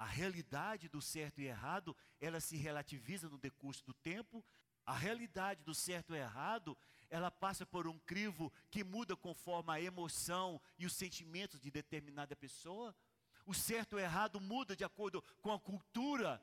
A 0.00 0.06
realidade 0.06 0.88
do 0.88 1.02
certo 1.02 1.42
e 1.42 1.46
errado, 1.46 1.94
ela 2.18 2.40
se 2.40 2.56
relativiza 2.56 3.28
no 3.28 3.36
decurso 3.36 3.84
do 3.84 3.92
tempo, 3.92 4.42
a 4.86 4.94
realidade 4.94 5.62
do 5.62 5.74
certo 5.74 6.14
e 6.14 6.18
errado, 6.18 6.74
ela 7.10 7.30
passa 7.30 7.66
por 7.66 7.86
um 7.86 7.98
crivo 7.98 8.50
que 8.70 8.82
muda 8.82 9.14
conforme 9.14 9.70
a 9.70 9.78
emoção 9.78 10.58
e 10.78 10.86
os 10.86 10.94
sentimentos 10.94 11.60
de 11.60 11.70
determinada 11.70 12.34
pessoa. 12.34 12.96
O 13.44 13.52
certo 13.52 13.98
e 13.98 14.02
errado 14.02 14.40
muda 14.40 14.74
de 14.74 14.84
acordo 14.84 15.22
com 15.42 15.52
a 15.52 15.60
cultura 15.60 16.42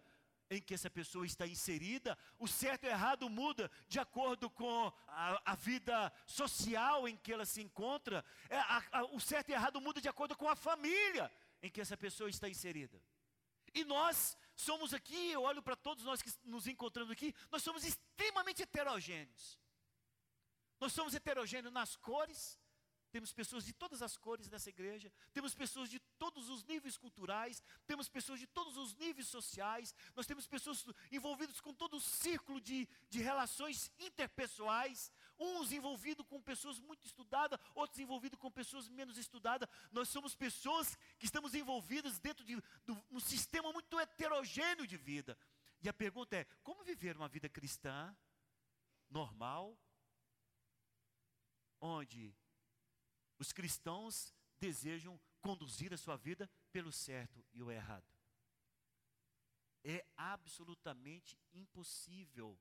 em 0.51 0.61
que 0.61 0.75
essa 0.75 0.89
pessoa 0.89 1.25
está 1.25 1.47
inserida. 1.47 2.15
O 2.37 2.47
certo 2.47 2.83
e 2.83 2.89
errado 2.89 3.27
muda 3.27 3.71
de 3.87 3.99
acordo 3.99 4.51
com 4.51 4.93
a, 5.07 5.41
a 5.51 5.55
vida 5.55 6.13
social 6.27 7.07
em 7.07 7.17
que 7.17 7.33
ela 7.33 7.43
se 7.43 7.59
encontra. 7.63 8.23
É, 8.51 8.59
a, 8.59 8.83
a, 8.91 9.03
o 9.05 9.19
certo 9.19 9.49
e 9.49 9.53
errado 9.53 9.81
muda 9.81 9.99
de 9.99 10.07
acordo 10.07 10.37
com 10.37 10.47
a 10.47 10.55
família 10.55 11.31
em 11.59 11.71
que 11.71 11.81
essa 11.81 11.97
pessoa 11.97 12.29
está 12.29 12.47
inserida. 12.47 13.01
E 13.73 13.83
nós 13.83 14.37
somos 14.55 14.93
aqui, 14.93 15.31
eu 15.31 15.43
olho 15.43 15.61
para 15.61 15.75
todos 15.75 16.03
nós 16.03 16.21
que 16.21 16.31
nos 16.43 16.67
encontramos 16.67 17.11
aqui, 17.11 17.33
nós 17.51 17.63
somos 17.63 17.83
extremamente 17.83 18.63
heterogêneos. 18.63 19.59
Nós 20.79 20.93
somos 20.93 21.13
heterogêneos 21.13 21.73
nas 21.73 21.95
cores, 21.95 22.59
temos 23.11 23.31
pessoas 23.31 23.65
de 23.65 23.73
todas 23.73 24.01
as 24.01 24.17
cores 24.17 24.49
nessa 24.49 24.69
igreja, 24.69 25.11
temos 25.33 25.55
pessoas 25.55 25.89
de 25.89 25.99
todos 26.19 26.49
os 26.49 26.63
níveis 26.65 26.97
culturais, 26.97 27.63
temos 27.85 28.09
pessoas 28.09 28.39
de 28.39 28.45
todos 28.47 28.77
os 28.77 28.93
níveis 28.95 29.27
sociais, 29.27 29.95
nós 30.15 30.27
temos 30.27 30.45
pessoas 30.45 30.85
envolvidas 31.11 31.59
com 31.59 31.73
todo 31.73 31.97
o 31.97 32.01
círculo 32.01 32.59
de, 32.59 32.87
de 33.09 33.19
relações 33.19 33.91
interpessoais, 33.97 35.11
uns 35.39 35.71
envolvidos 35.71 36.25
com 36.27 36.41
pessoas 36.41 36.79
muito 36.79 37.05
estudadas, 37.05 37.59
outros 37.73 37.99
envolvidos 37.99 38.39
com 38.39 38.51
pessoas 38.51 38.87
menos 38.89 39.17
estudadas. 39.17 39.69
Nós 39.91 40.09
somos 40.09 40.35
pessoas 40.35 40.95
que 41.17 41.25
estamos 41.25 41.53
envolvidas 41.53 42.19
dentro 42.19 42.43
de 42.45 42.55
do, 42.85 43.05
um 43.11 43.19
sistema 43.19 43.71
muito 43.71 43.99
heterogêneo 43.99 44.87
de 44.87 44.97
vida. 44.97 45.37
E 45.81 45.89
a 45.89 45.93
pergunta 45.93 46.35
é: 46.35 46.45
como 46.63 46.83
viver 46.83 47.15
uma 47.15 47.27
vida 47.27 47.47
cristã 47.47 48.15
normal, 49.09 49.77
onde 51.79 52.35
os 53.37 53.51
cristãos 53.51 54.33
desejam 54.59 55.19
conduzir 55.39 55.93
a 55.93 55.97
sua 55.97 56.17
vida 56.17 56.49
pelo 56.71 56.91
certo 56.91 57.45
e 57.53 57.61
o 57.61 57.71
errado? 57.71 58.11
É 59.83 60.05
absolutamente 60.17 61.39
impossível. 61.53 62.59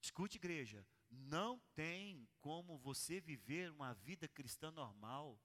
Escute, 0.00 0.36
igreja, 0.36 0.86
não 1.14 1.60
tem 1.74 2.28
como 2.40 2.78
você 2.78 3.20
viver 3.20 3.70
uma 3.70 3.94
vida 3.94 4.28
cristã 4.28 4.70
normal 4.70 5.40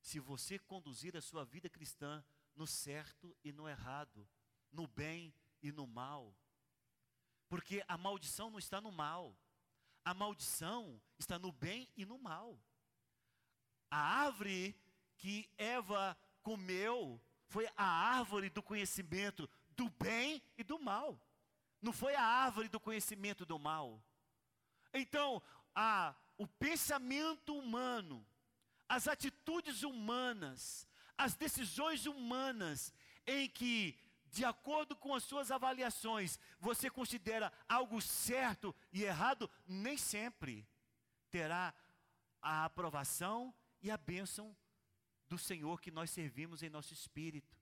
se 0.00 0.18
você 0.18 0.58
conduzir 0.58 1.16
a 1.16 1.20
sua 1.20 1.44
vida 1.44 1.68
cristã 1.68 2.24
no 2.56 2.66
certo 2.66 3.36
e 3.44 3.52
no 3.52 3.68
errado, 3.68 4.28
no 4.72 4.86
bem 4.86 5.34
e 5.62 5.70
no 5.70 5.86
mal. 5.86 6.34
Porque 7.48 7.84
a 7.86 7.98
maldição 7.98 8.50
não 8.50 8.58
está 8.58 8.80
no 8.80 8.92
mal, 8.92 9.36
a 10.04 10.14
maldição 10.14 11.00
está 11.18 11.38
no 11.38 11.52
bem 11.52 11.88
e 11.96 12.04
no 12.04 12.18
mal. 12.18 12.58
A 13.90 13.98
árvore 13.98 14.74
que 15.16 15.50
Eva 15.58 16.16
comeu 16.42 17.20
foi 17.46 17.68
a 17.76 17.84
árvore 17.84 18.48
do 18.48 18.62
conhecimento 18.62 19.48
do 19.76 19.90
bem 19.90 20.42
e 20.56 20.64
do 20.64 20.78
mal. 20.78 21.20
Não 21.82 21.92
foi 21.92 22.14
a 22.14 22.22
árvore 22.22 22.68
do 22.68 22.78
conhecimento 22.78 23.44
do 23.44 23.58
mal. 23.58 24.02
Então, 24.92 25.42
a, 25.74 26.14
o 26.36 26.46
pensamento 26.46 27.56
humano, 27.56 28.26
as 28.88 29.06
atitudes 29.06 29.82
humanas, 29.82 30.88
as 31.16 31.34
decisões 31.34 32.06
humanas, 32.06 32.92
em 33.26 33.48
que, 33.48 33.98
de 34.26 34.44
acordo 34.44 34.96
com 34.96 35.14
as 35.14 35.22
suas 35.22 35.50
avaliações, 35.50 36.38
você 36.58 36.90
considera 36.90 37.52
algo 37.68 38.00
certo 38.00 38.74
e 38.92 39.04
errado, 39.04 39.50
nem 39.66 39.96
sempre 39.96 40.66
terá 41.30 41.74
a 42.42 42.64
aprovação 42.64 43.54
e 43.82 43.90
a 43.90 43.96
bênção 43.96 44.56
do 45.28 45.38
Senhor 45.38 45.80
que 45.80 45.90
nós 45.90 46.10
servimos 46.10 46.62
em 46.62 46.68
nosso 46.68 46.92
espírito. 46.92 47.56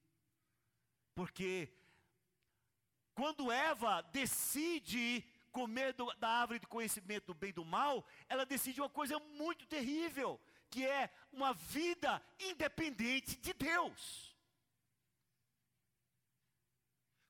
Porque 1.15 1.73
quando 3.13 3.53
Eva 3.53 4.01
decide 4.01 5.25
comer 5.59 5.93
do, 5.93 6.07
da 6.15 6.29
árvore 6.29 6.61
do 6.61 6.69
conhecimento 6.69 7.27
do 7.27 7.35
bem 7.35 7.51
e 7.51 7.59
do 7.61 7.65
mal, 7.65 8.07
ela 8.29 8.47
decide 8.47 8.81
uma 8.81 8.89
coisa 8.89 9.19
muito 9.43 9.67
terrível, 9.67 10.41
que 10.71 10.87
é 10.87 11.11
uma 11.33 11.53
vida 11.53 12.23
independente 12.39 13.37
de 13.37 13.53
Deus. 13.53 14.37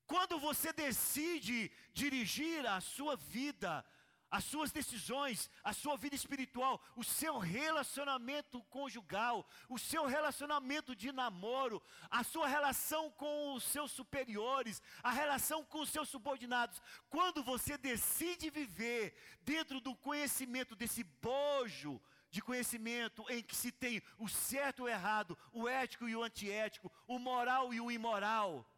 Quando 0.06 0.38
você 0.38 0.73
decide 0.73 1.70
dirigir 1.92 2.66
a 2.66 2.80
sua 2.82 3.16
vida, 3.16 3.85
as 4.30 4.44
suas 4.44 4.70
decisões, 4.70 5.50
a 5.64 5.73
sua 5.73 5.97
vida 5.97 6.14
espiritual, 6.14 6.82
o 6.94 7.02
seu 7.02 7.38
relacionamento 7.38 8.62
conjugal, 8.64 9.49
o 9.68 9.78
seu 9.78 10.06
relacionamento 10.06 10.94
de 10.94 11.11
namoro, 11.12 11.82
a 12.11 12.23
sua 12.23 12.47
relação 12.47 13.11
com 13.12 13.54
os 13.54 13.64
seus 13.64 13.90
superiores, 13.90 14.82
a 15.02 15.11
relação 15.11 15.64
com 15.64 15.80
os 15.80 15.90
seus 15.90 16.08
subordinados. 16.08 16.80
Quando 17.08 17.42
você 17.42 17.78
decide 17.78 18.50
viver 18.50 19.14
dentro 19.42 19.80
do 19.80 19.94
conhecimento 19.97 20.76
desse 20.76 21.02
bojo 21.04 22.00
de 22.30 22.42
conhecimento 22.42 23.25
em 23.30 23.42
que 23.42 23.56
se 23.56 23.73
tem 23.73 24.02
o 24.18 24.28
certo 24.28 24.80
e 24.80 24.82
o 24.82 24.88
errado, 24.88 25.38
o 25.52 25.66
ético 25.66 26.06
e 26.06 26.14
o 26.14 26.23
antiético, 26.23 26.92
o 27.06 27.18
moral 27.18 27.73
e 27.73 27.80
o 27.80 27.90
imoral, 27.90 28.70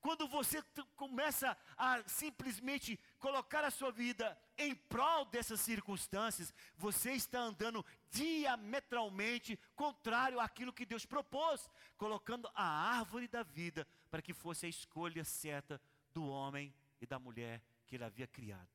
quando 0.00 0.28
você 0.28 0.62
começa 0.94 1.56
a 1.76 2.02
simplesmente 2.06 2.98
colocar 3.18 3.64
a 3.64 3.70
sua 3.70 3.90
vida 3.90 4.38
em 4.56 4.74
prol 4.74 5.24
dessas 5.26 5.60
circunstâncias, 5.60 6.52
você 6.76 7.12
está 7.12 7.40
andando 7.40 7.84
diametralmente 8.10 9.58
contrário 9.74 10.40
àquilo 10.40 10.72
que 10.72 10.86
Deus 10.86 11.04
propôs, 11.04 11.68
colocando 11.96 12.48
a 12.54 12.64
árvore 12.64 13.28
da 13.28 13.42
vida 13.42 13.86
para 14.10 14.22
que 14.22 14.32
fosse 14.32 14.66
a 14.66 14.68
escolha 14.68 15.24
certa 15.24 15.80
do 16.12 16.26
homem 16.26 16.74
e 17.00 17.06
da 17.06 17.18
mulher 17.18 17.62
que 17.86 17.96
ele 17.96 18.04
havia 18.04 18.26
criado. 18.26 18.68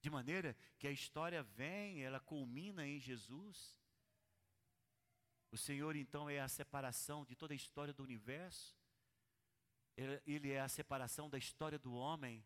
De 0.00 0.08
maneira 0.08 0.56
que 0.78 0.86
a 0.86 0.90
história 0.90 1.42
vem, 1.42 2.02
ela 2.02 2.20
culmina 2.20 2.86
em 2.86 2.98
Jesus, 2.98 3.76
o 5.50 5.56
Senhor 5.56 5.96
então 5.96 6.30
é 6.30 6.40
a 6.40 6.48
separação 6.48 7.24
de 7.24 7.34
toda 7.34 7.52
a 7.52 7.56
história 7.56 7.92
do 7.92 8.02
universo. 8.02 8.79
Ele 9.96 10.50
é 10.50 10.60
a 10.60 10.68
separação 10.68 11.28
da 11.28 11.36
história 11.36 11.78
do 11.78 11.92
homem, 11.92 12.44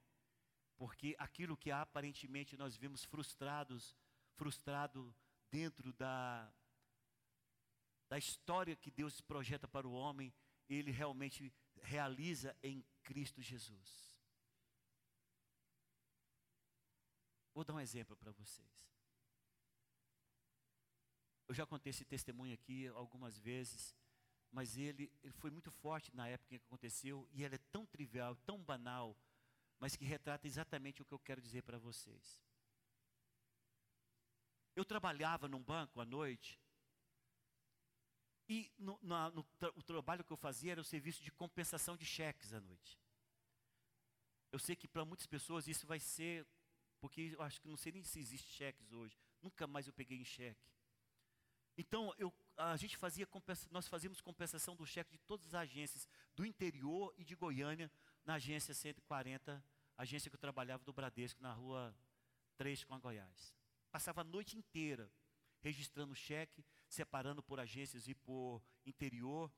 porque 0.77 1.15
aquilo 1.19 1.57
que 1.57 1.71
aparentemente 1.71 2.57
nós 2.57 2.77
vimos 2.77 3.05
frustrados, 3.05 3.97
frustrado 4.37 5.15
dentro 5.51 5.93
da 5.93 6.53
da 8.09 8.19
história 8.19 8.77
que 8.77 8.91
Deus 8.91 9.21
projeta 9.21 9.67
para 9.67 9.89
o 9.89 9.93
homem, 9.93 10.33
ele 10.69 10.91
realmente 10.91 11.53
realiza 11.83 12.57
em 12.63 12.85
Cristo 13.03 13.43
Jesus. 13.43 14.15
Vou 17.53 17.65
dar 17.65 17.75
um 17.75 17.81
exemplo 17.81 18.17
para 18.17 18.33
vocês. 18.33 18.69
Eu 21.47 21.55
já 21.55 21.67
contei 21.67 21.91
esse 21.91 22.05
testemunho 22.05 22.55
aqui 22.55 22.87
algumas 22.89 23.39
vezes, 23.39 23.95
mas 24.55 24.77
ele, 24.77 25.11
ele 25.21 25.33
foi 25.33 25.51
muito 25.51 25.69
forte 25.73 26.15
na 26.15 26.29
época 26.29 26.55
em 26.55 26.59
que 26.59 26.65
aconteceu, 26.65 27.29
e 27.33 27.43
ele 27.43 27.57
é 27.57 27.59
tão 27.73 27.85
trivial, 27.85 28.37
tão 28.47 28.57
banal, 28.63 29.19
mas 29.81 29.97
que 29.97 30.05
retrata 30.05 30.47
exatamente 30.47 31.03
o 31.03 31.05
que 31.05 31.13
eu 31.13 31.19
quero 31.19 31.43
dizer 31.43 31.63
para 31.63 31.77
vocês. 31.77 32.41
Eu 34.77 34.85
trabalhava 34.85 35.49
num 35.49 35.61
banco 35.61 36.01
à 36.01 36.05
noite, 36.05 36.61
e 38.49 38.71
no, 38.79 38.97
no 39.03 39.45
o 39.75 39.83
trabalho 39.83 40.23
que 40.23 40.33
eu 40.33 40.37
fazia 40.37 40.73
era 40.73 40.81
o 40.81 40.85
serviço 40.85 41.21
de 41.25 41.33
compensação 41.33 41.97
de 41.97 42.05
cheques 42.05 42.53
à 42.53 42.61
noite. 42.61 42.97
Eu 44.53 44.61
sei 44.61 44.77
que 44.77 44.87
para 44.87 45.05
muitas 45.05 45.27
pessoas 45.27 45.67
isso 45.67 45.85
vai 45.85 45.99
ser, 45.99 46.47
porque 47.01 47.35
eu 47.37 47.43
acho 47.43 47.61
que 47.61 47.67
não 47.67 47.77
sei 47.77 47.91
nem 47.91 48.05
se 48.05 48.21
existe 48.21 48.53
cheques 48.53 48.93
hoje. 48.93 49.19
Nunca 49.43 49.67
mais 49.67 49.89
eu 49.89 49.93
peguei 49.93 50.19
em 50.19 50.25
cheque. 50.25 50.65
Então, 51.77 52.15
eu, 52.19 52.33
a 52.57 52.77
gente 52.77 52.97
fazia, 52.97 53.29
nós 53.71 53.89
fazíamos 53.89 54.21
compensação 54.21 54.77
do 54.77 54.87
cheque 54.87 55.13
de 55.13 55.19
todas 55.19 55.47
as 55.49 55.55
agências 55.55 56.09
do 56.35 56.45
interior 56.45 57.13
e 57.17 57.25
de 57.25 57.35
Goiânia, 57.35 57.91
na 58.25 58.35
agência 58.35 58.75
140, 58.75 59.63
agência 59.97 60.31
que 60.31 60.37
eu 60.37 60.41
trabalhava 60.41 60.85
do 60.85 60.93
Bradesco, 60.93 61.43
na 61.43 61.53
rua 61.53 61.95
3 62.57 62.85
com 62.85 62.95
a 62.95 62.99
Goiás. 62.99 63.55
Passava 63.91 64.21
a 64.21 64.25
noite 64.25 64.57
inteira 64.57 65.11
registrando 65.61 66.15
cheque, 66.15 66.65
separando 66.89 67.43
por 67.43 67.59
agências 67.59 68.07
e 68.07 68.15
por 68.15 68.63
interior 68.85 69.51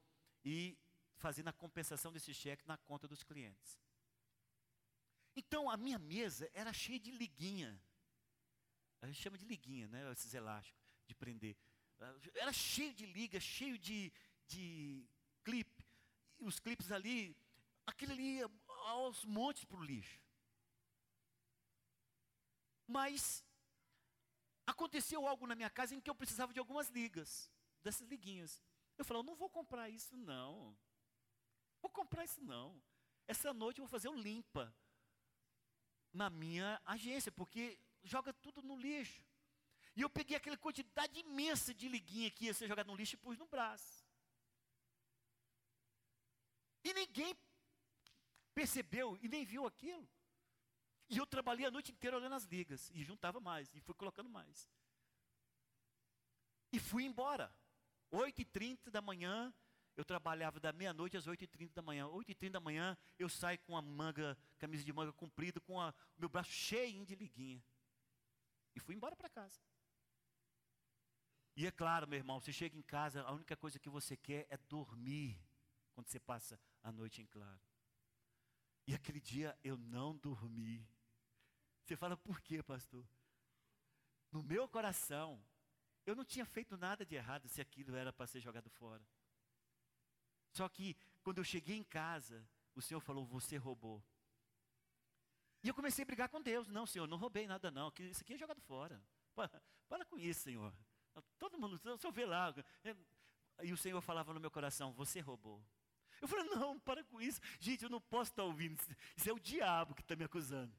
e 0.45 0.79
fazendo 1.17 1.49
a 1.49 1.53
compensação 1.53 2.13
desse 2.13 2.33
cheque 2.33 2.67
na 2.67 2.77
conta 2.77 3.09
dos 3.09 3.25
clientes. 3.25 3.79
Então, 5.35 5.69
a 5.69 5.77
minha 5.77 5.99
mesa 5.99 6.49
era 6.55 6.73
cheia 6.73 6.99
de 6.99 7.11
liguinha. 7.11 7.79
A 9.03 9.07
gente 9.07 9.21
chama 9.21 9.37
de 9.37 9.45
liguinha, 9.45 9.89
né? 9.89 10.11
Esses 10.13 10.33
elásticos 10.33 10.81
de 11.07 11.15
prender. 11.15 11.57
Era 12.35 12.53
cheio 12.53 12.93
de 12.95 13.07
liga, 13.07 13.41
cheio 13.41 13.79
de, 13.79 14.13
de 14.47 15.07
clipe. 15.45 15.87
Os 16.39 16.59
clipes 16.59 16.93
ali, 16.93 17.37
aquele 17.87 18.13
ali 18.13 18.41
aos 18.87 19.25
montes 19.25 19.65
para 19.65 19.79
o 19.79 19.85
lixo. 19.85 20.21
Mas 22.87 23.45
aconteceu 24.67 25.27
algo 25.27 25.47
na 25.47 25.55
minha 25.55 25.71
casa 25.71 25.95
em 25.95 26.01
que 26.01 26.11
eu 26.11 26.15
precisava 26.15 26.53
de 26.53 26.59
algumas 26.59 26.89
ligas, 26.89 27.51
dessas 27.83 28.07
liguinhas. 28.09 28.63
Eu 28.99 29.05
falei, 29.05 29.21
eu 29.21 29.27
não 29.27 29.35
vou 29.35 29.49
comprar 29.49 29.89
isso 29.89 30.17
não. 30.17 30.77
Vou 31.81 31.91
comprar 31.91 32.25
isso 32.25 32.43
não. 32.43 32.81
Essa 33.27 33.53
noite 33.53 33.79
eu 33.79 33.85
vou 33.85 33.91
fazer 33.91 34.09
um 34.09 34.21
limpa 34.21 34.75
na 36.13 36.31
minha 36.31 36.81
agência, 36.85 37.31
porque 37.33 37.79
joga 38.03 38.33
tudo 38.33 38.63
no 38.63 38.77
lixo. 38.77 39.25
E 39.97 40.03
eu 40.03 40.11
peguei 40.11 40.37
aquela 40.37 40.59
quantidade 40.59 41.19
imensa 41.19 41.73
de 41.73 41.89
liguinha 41.89 42.31
que 42.31 42.45
ia 42.45 42.55
ser 42.55 42.69
jogada 42.69 42.87
no 42.91 42.95
lixo 42.95 43.15
e 43.15 43.19
pus 43.19 43.39
no 43.39 43.47
braço. 43.47 44.05
E 46.85 46.93
ninguém 46.93 47.35
percebeu 48.55 49.17
e 49.23 49.29
nem 49.29 49.45
viu 49.45 49.67
aquilo. 49.67 50.07
E 51.09 51.17
eu 51.17 51.27
trabalhei 51.27 51.65
a 51.65 51.71
noite 51.71 51.93
inteira 51.93 52.17
olhando 52.17 52.35
as 52.35 52.45
ligas. 52.45 52.91
E 52.91 53.03
juntava 53.03 53.41
mais. 53.41 53.75
E 53.75 53.81
fui 53.81 53.95
colocando 53.95 54.29
mais. 54.29 54.71
E 56.71 56.79
fui 56.79 57.05
embora. 57.05 57.51
8h30 58.13 58.91
da 58.91 59.01
manhã, 59.01 59.53
eu 59.97 60.05
trabalhava 60.05 60.61
da 60.61 60.73
meia-noite 60.73 61.17
às 61.17 61.27
8h30 61.27 61.73
da 61.73 61.83
manhã. 61.83 62.07
8h30 62.07 62.51
da 62.51 62.61
manhã, 62.61 62.97
eu 63.19 63.29
saio 63.29 63.59
com 63.61 63.77
a 63.77 63.83
manga, 63.83 64.37
camisa 64.59 64.85
de 64.85 64.93
manga 64.93 65.13
comprida, 65.13 65.59
com 65.61 65.79
o 65.79 65.95
meu 66.19 66.29
braço 66.29 66.51
cheio 66.51 67.05
de 67.07 67.15
liguinha. 67.15 67.65
E 68.75 68.81
fui 68.81 68.95
embora 68.95 69.17
para 69.17 69.31
casa. 69.31 69.59
E 71.57 71.66
é 71.66 71.71
claro, 71.71 72.07
meu 72.07 72.19
irmão, 72.19 72.38
você 72.38 72.53
chega 72.53 72.77
em 72.77 72.83
casa, 72.83 73.23
a 73.23 73.33
única 73.33 73.57
coisa 73.57 73.79
que 73.79 73.88
você 73.88 74.14
quer 74.14 74.47
é 74.51 74.59
dormir 74.69 75.40
quando 75.95 76.07
você 76.07 76.21
passa 76.21 76.61
a 76.83 76.92
noite 76.92 77.23
em 77.23 77.27
claro. 77.27 77.61
E 78.87 78.95
aquele 78.95 79.21
dia 79.21 79.59
eu 79.64 79.79
não 79.79 80.14
dormi. 80.14 80.87
Você 81.83 81.97
fala, 81.97 82.16
por 82.16 82.40
quê, 82.42 82.62
pastor? 82.62 83.09
No 84.31 84.42
meu 84.42 84.69
coração, 84.69 85.42
eu 86.05 86.14
não 86.14 86.25
tinha 86.25 86.45
feito 86.45 86.77
nada 86.77 87.07
de 87.07 87.14
errado 87.14 87.49
se 87.49 87.61
aquilo 87.61 87.97
era 87.97 88.12
para 88.12 88.27
ser 88.27 88.40
jogado 88.40 88.69
fora. 88.69 89.05
Só 90.53 90.69
que, 90.69 90.97
quando 91.23 91.38
eu 91.38 91.45
cheguei 91.45 91.77
em 91.77 91.85
casa, 91.85 92.47
o 92.75 92.83
Senhor 92.83 93.01
falou: 93.01 93.25
Você 93.27 93.57
roubou. 93.57 94.03
E 95.62 95.69
eu 95.69 95.75
comecei 95.75 96.03
a 96.03 96.07
brigar 96.07 96.29
com 96.29 96.40
Deus: 96.40 96.69
Não, 96.69 96.87
Senhor, 96.87 97.07
não 97.09 97.16
roubei 97.16 97.47
nada, 97.47 97.71
não. 97.71 97.92
Isso 97.99 98.23
aqui 98.23 98.35
é 98.35 98.38
jogado 98.38 98.61
fora. 98.62 99.03
Para, 99.35 99.62
para 99.88 100.05
com 100.05 100.19
isso, 100.19 100.40
Senhor. 100.40 100.73
Todo 101.39 101.59
mundo, 101.59 101.75
o 101.75 101.99
senhor 101.99 102.13
vê 102.13 102.27
lá. 102.27 102.55
É, 102.85 102.97
e 103.63 103.73
o 103.73 103.77
Senhor 103.77 104.01
falava 104.01 104.35
no 104.35 104.41
meu 104.41 104.51
coração: 104.51 104.93
Você 104.93 105.21
roubou. 105.21 105.65
Eu 106.21 106.29
falei: 106.29 106.45
Não, 106.47 106.79
para 106.79 107.05
com 107.05 107.21
isso. 107.21 107.41
Gente, 107.59 107.85
eu 107.85 107.91
não 107.91 108.01
posso 108.01 108.31
estar 108.31 108.45
ouvindo. 108.45 108.81
Isso 109.17 109.29
é 109.29 109.33
o 109.33 109.39
diabo 109.39 109.95
que 109.95 110.03
está 110.03 110.15
me 110.17 110.25
acusando. 110.25 110.75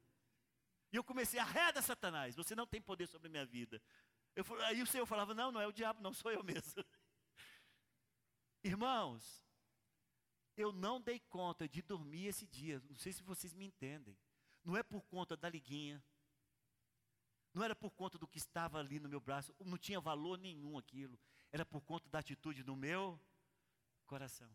E 0.92 0.96
eu 0.96 1.04
comecei: 1.04 1.40
Arreda, 1.40 1.82
Satanás. 1.82 2.34
Você 2.36 2.54
não 2.54 2.66
tem 2.66 2.80
poder 2.80 3.06
sobre 3.06 3.28
a 3.28 3.30
minha 3.30 3.46
vida. 3.46 3.82
Eu, 4.34 4.44
aí 4.64 4.82
o 4.82 4.86
Senhor 4.86 5.06
falava: 5.06 5.34
Não, 5.34 5.50
não 5.50 5.60
é 5.60 5.66
o 5.66 5.72
diabo, 5.72 6.00
não 6.02 6.12
sou 6.12 6.30
eu 6.30 6.42
mesmo. 6.42 6.84
Irmãos, 8.62 9.44
eu 10.56 10.72
não 10.72 11.00
dei 11.00 11.20
conta 11.20 11.68
de 11.68 11.82
dormir 11.82 12.26
esse 12.26 12.46
dia. 12.46 12.82
Não 12.88 12.96
sei 12.96 13.12
se 13.12 13.22
vocês 13.22 13.54
me 13.54 13.64
entendem. 13.64 14.16
Não 14.64 14.76
é 14.76 14.82
por 14.82 15.02
conta 15.04 15.36
da 15.36 15.48
liguinha, 15.48 16.02
não 17.54 17.64
era 17.64 17.74
por 17.74 17.90
conta 17.90 18.18
do 18.18 18.28
que 18.28 18.38
estava 18.38 18.78
ali 18.78 19.00
no 19.00 19.08
meu 19.08 19.20
braço, 19.20 19.54
não 19.64 19.78
tinha 19.78 20.00
valor 20.00 20.38
nenhum 20.38 20.78
aquilo. 20.78 21.18
Era 21.50 21.64
por 21.64 21.80
conta 21.80 22.08
da 22.08 22.18
atitude 22.18 22.62
do 22.62 22.76
meu 22.76 23.20
coração. 24.06 24.50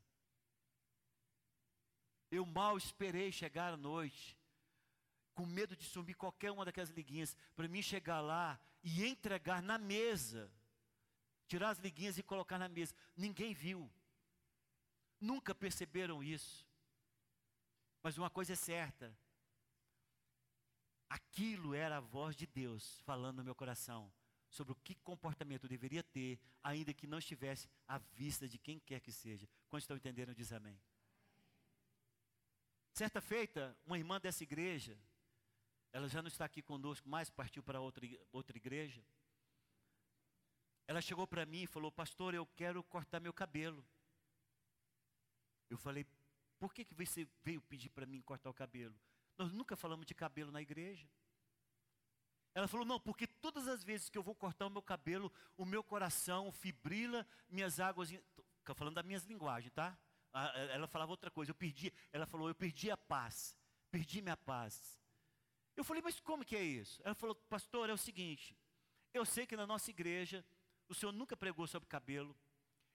Eu 2.30 2.46
mal 2.46 2.78
esperei 2.78 3.32
chegar 3.32 3.74
à 3.74 3.78
noite, 3.78 4.38
com 5.34 5.46
medo 5.46 5.76
de 5.76 5.86
sumir 5.86 6.16
qualquer 6.16 6.52
uma 6.52 6.66
daquelas 6.66 6.90
liguinhas, 6.90 7.36
para 7.56 7.68
mim 7.68 7.82
chegar 7.82 8.22
lá 8.22 8.60
e 8.84 9.06
entregar 9.06 9.62
na 9.62 9.78
mesa, 9.78 10.52
tirar 11.48 11.70
as 11.70 11.80
liguinhas 11.80 12.18
e 12.18 12.24
colocar 12.24 12.58
na 12.58 12.70
mesa. 12.70 12.96
Ninguém 13.16 13.54
viu, 13.54 13.92
nunca 15.20 15.54
perceberam 15.56 16.24
isso. 16.24 16.68
Mas 18.02 18.18
uma 18.18 18.30
coisa 18.30 18.54
é 18.54 18.56
certa: 18.56 19.16
Aquilo 21.14 21.76
era 21.76 21.98
a 21.98 22.00
voz 22.00 22.36
de 22.36 22.48
Deus 22.48 23.00
falando 23.02 23.38
no 23.38 23.44
meu 23.44 23.54
coração 23.54 24.12
sobre 24.50 24.74
o 24.74 24.76
que 24.78 24.96
comportamento 24.96 25.66
eu 25.66 25.70
deveria 25.70 26.02
ter, 26.02 26.40
ainda 26.64 26.92
que 26.92 27.06
não 27.06 27.20
estivesse 27.20 27.70
à 27.88 28.00
vista 28.00 28.48
de 28.48 28.58
quem 28.58 28.80
quer 28.80 29.00
que 29.00 29.12
seja. 29.12 29.48
Quando 29.70 29.82
estão 29.82 29.96
entendendo, 29.96 30.34
diz 30.34 30.52
amém. 30.52 30.82
Certa 32.94 33.22
feita, 33.22 33.78
uma 33.86 33.96
irmã 33.96 34.20
dessa 34.20 34.42
igreja, 34.42 34.98
ela 35.92 36.10
já 36.10 36.20
não 36.20 36.30
está 36.30 36.46
aqui 36.46 36.64
conosco 36.64 37.08
mais, 37.08 37.30
partiu 37.30 37.62
para 37.62 37.80
outra, 37.80 38.08
outra 38.32 38.58
igreja. 38.58 39.06
Ela 40.88 41.00
chegou 41.00 41.28
para 41.28 41.46
mim 41.46 41.62
e 41.62 41.68
falou: 41.68 41.92
Pastor, 41.92 42.34
eu 42.34 42.48
quero 42.56 42.84
cortar 42.86 43.20
meu 43.20 43.34
cabelo. 43.34 43.86
Eu 45.70 45.78
falei: 45.78 46.08
Por 46.58 46.74
que, 46.74 46.84
que 46.84 46.96
você 46.96 47.28
veio 47.44 47.62
pedir 47.62 47.90
para 47.90 48.08
mim 48.08 48.20
cortar 48.24 48.50
o 48.50 48.54
cabelo? 48.54 49.00
Nós 49.38 49.52
nunca 49.52 49.76
falamos 49.76 50.06
de 50.06 50.14
cabelo 50.14 50.52
na 50.52 50.62
igreja. 50.62 51.08
Ela 52.54 52.68
falou: 52.68 52.86
Não, 52.86 53.00
porque 53.00 53.26
todas 53.26 53.68
as 53.68 53.84
vezes 53.84 54.10
que 54.10 54.18
eu 54.18 54.24
vou 54.24 54.36
cortar 54.36 54.68
o 54.68 54.70
meu 54.70 54.82
cabelo, 54.82 55.32
o 55.58 55.66
meu 55.66 55.84
coração 55.84 56.52
fibrila, 56.52 57.26
minhas 57.50 57.80
águas. 57.80 58.12
Estou 58.12 58.76
falando 58.76 58.96
das 58.96 59.06
minhas 59.06 59.24
linguagens, 59.24 59.74
tá? 59.74 59.98
Ela 60.72 60.88
falava 60.88 61.12
outra 61.12 61.30
coisa. 61.30 61.52
Eu 61.52 61.56
perdi. 61.56 61.92
Ela 62.12 62.26
falou: 62.26 62.48
Eu 62.48 62.56
perdi 62.56 62.92
a 62.92 62.98
paz. 62.98 63.58
Perdi 63.90 64.22
minha 64.22 64.38
paz. 64.38 65.00
Eu 65.76 65.84
falei: 65.84 66.02
Mas 66.02 66.20
como 66.20 66.46
que 66.46 66.56
é 66.56 66.64
isso? 66.64 67.02
Ela 67.04 67.16
falou: 67.16 67.36
Pastor, 67.36 67.90
é 67.90 67.94
o 67.94 67.98
seguinte. 67.98 68.56
Eu 69.14 69.26
sei 69.26 69.46
que 69.46 69.56
na 69.56 69.68
nossa 69.68 69.90
igreja 69.90 70.46
o 70.88 70.94
senhor 70.94 71.12
nunca 71.12 71.36
pregou 71.36 71.68
sobre 71.68 71.88
cabelo. 71.88 72.36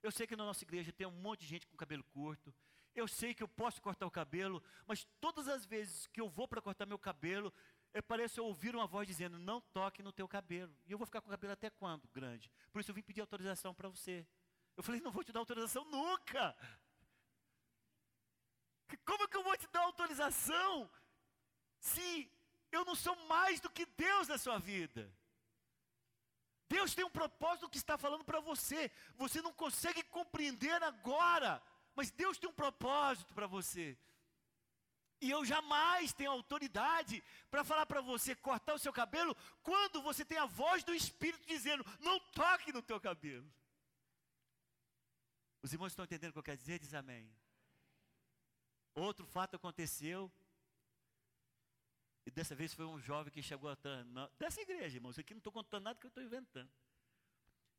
Eu 0.02 0.12
sei 0.12 0.26
que 0.26 0.36
na 0.36 0.44
nossa 0.44 0.62
igreja 0.64 0.92
tem 0.92 1.06
um 1.06 1.10
monte 1.10 1.40
de 1.40 1.46
gente 1.46 1.66
com 1.66 1.76
cabelo 1.76 2.04
curto. 2.04 2.54
Eu 2.94 3.06
sei 3.06 3.34
que 3.34 3.42
eu 3.42 3.48
posso 3.48 3.80
cortar 3.80 4.06
o 4.06 4.10
cabelo, 4.10 4.62
mas 4.86 5.06
todas 5.20 5.48
as 5.48 5.64
vezes 5.64 6.06
que 6.08 6.20
eu 6.20 6.28
vou 6.28 6.48
para 6.48 6.60
cortar 6.60 6.86
meu 6.86 6.98
cabelo, 6.98 7.52
eu 7.94 8.02
pareço 8.02 8.42
ouvir 8.42 8.74
uma 8.74 8.86
voz 8.86 9.06
dizendo: 9.06 9.38
Não 9.38 9.60
toque 9.60 10.02
no 10.02 10.12
teu 10.12 10.28
cabelo. 10.28 10.74
E 10.86 10.92
eu 10.92 10.98
vou 10.98 11.06
ficar 11.06 11.20
com 11.20 11.28
o 11.28 11.30
cabelo 11.30 11.52
até 11.52 11.70
quando? 11.70 12.08
Grande. 12.08 12.50
Por 12.72 12.80
isso 12.80 12.90
eu 12.90 12.94
vim 12.94 13.02
pedir 13.02 13.20
autorização 13.20 13.74
para 13.74 13.88
você. 13.88 14.26
Eu 14.76 14.82
falei: 14.82 15.00
Não 15.00 15.10
vou 15.10 15.24
te 15.24 15.32
dar 15.32 15.40
autorização 15.40 15.84
nunca. 15.84 16.56
Como 19.04 19.28
que 19.28 19.36
eu 19.36 19.42
vou 19.42 19.56
te 19.56 19.66
dar 19.68 19.82
autorização 19.82 20.90
se 21.78 22.30
eu 22.72 22.84
não 22.84 22.94
sou 22.94 23.16
mais 23.26 23.60
do 23.60 23.70
que 23.70 23.86
Deus 23.86 24.28
na 24.28 24.38
sua 24.38 24.58
vida? 24.58 25.12
Deus 26.68 26.94
tem 26.94 27.04
um 27.04 27.10
propósito 27.10 27.68
que 27.68 27.78
está 27.78 27.96
falando 27.96 28.24
para 28.24 28.40
você. 28.40 28.90
Você 29.16 29.40
não 29.40 29.52
consegue 29.52 30.02
compreender 30.02 30.82
agora, 30.82 31.62
mas 31.98 32.12
Deus 32.12 32.38
tem 32.38 32.48
um 32.48 32.60
propósito 32.64 33.34
para 33.34 33.48
você. 33.48 33.98
E 35.20 35.28
eu 35.28 35.44
jamais 35.44 36.12
tenho 36.12 36.30
autoridade 36.30 37.16
para 37.50 37.64
falar 37.64 37.86
para 37.86 38.00
você 38.00 38.36
cortar 38.36 38.74
o 38.74 38.78
seu 38.78 38.92
cabelo 38.92 39.36
quando 39.64 40.00
você 40.00 40.24
tem 40.24 40.38
a 40.38 40.46
voz 40.46 40.84
do 40.84 40.94
Espírito 40.94 41.44
dizendo: 41.44 41.84
não 41.98 42.20
toque 42.40 42.72
no 42.72 42.80
teu 42.80 43.00
cabelo. 43.00 43.52
Os 45.60 45.72
irmãos 45.72 45.90
estão 45.90 46.04
entendendo 46.04 46.30
o 46.30 46.34
que 46.34 46.38
eu 46.38 46.48
quero 46.50 46.56
dizer? 46.56 46.78
Diz 46.78 46.94
amém. 46.94 47.28
Outro 48.94 49.26
fato 49.26 49.56
aconteceu. 49.56 50.30
E 52.24 52.30
dessa 52.30 52.54
vez 52.54 52.72
foi 52.72 52.86
um 52.86 53.00
jovem 53.00 53.32
que 53.32 53.42
chegou 53.42 53.76
dessa 54.38 54.60
igreja, 54.60 54.98
irmãos. 54.98 55.18
Aqui 55.18 55.34
não 55.34 55.38
estou 55.38 55.52
contando 55.52 55.82
nada 55.82 55.98
que 55.98 56.06
eu 56.06 56.14
estou 56.14 56.22
inventando. 56.22 56.70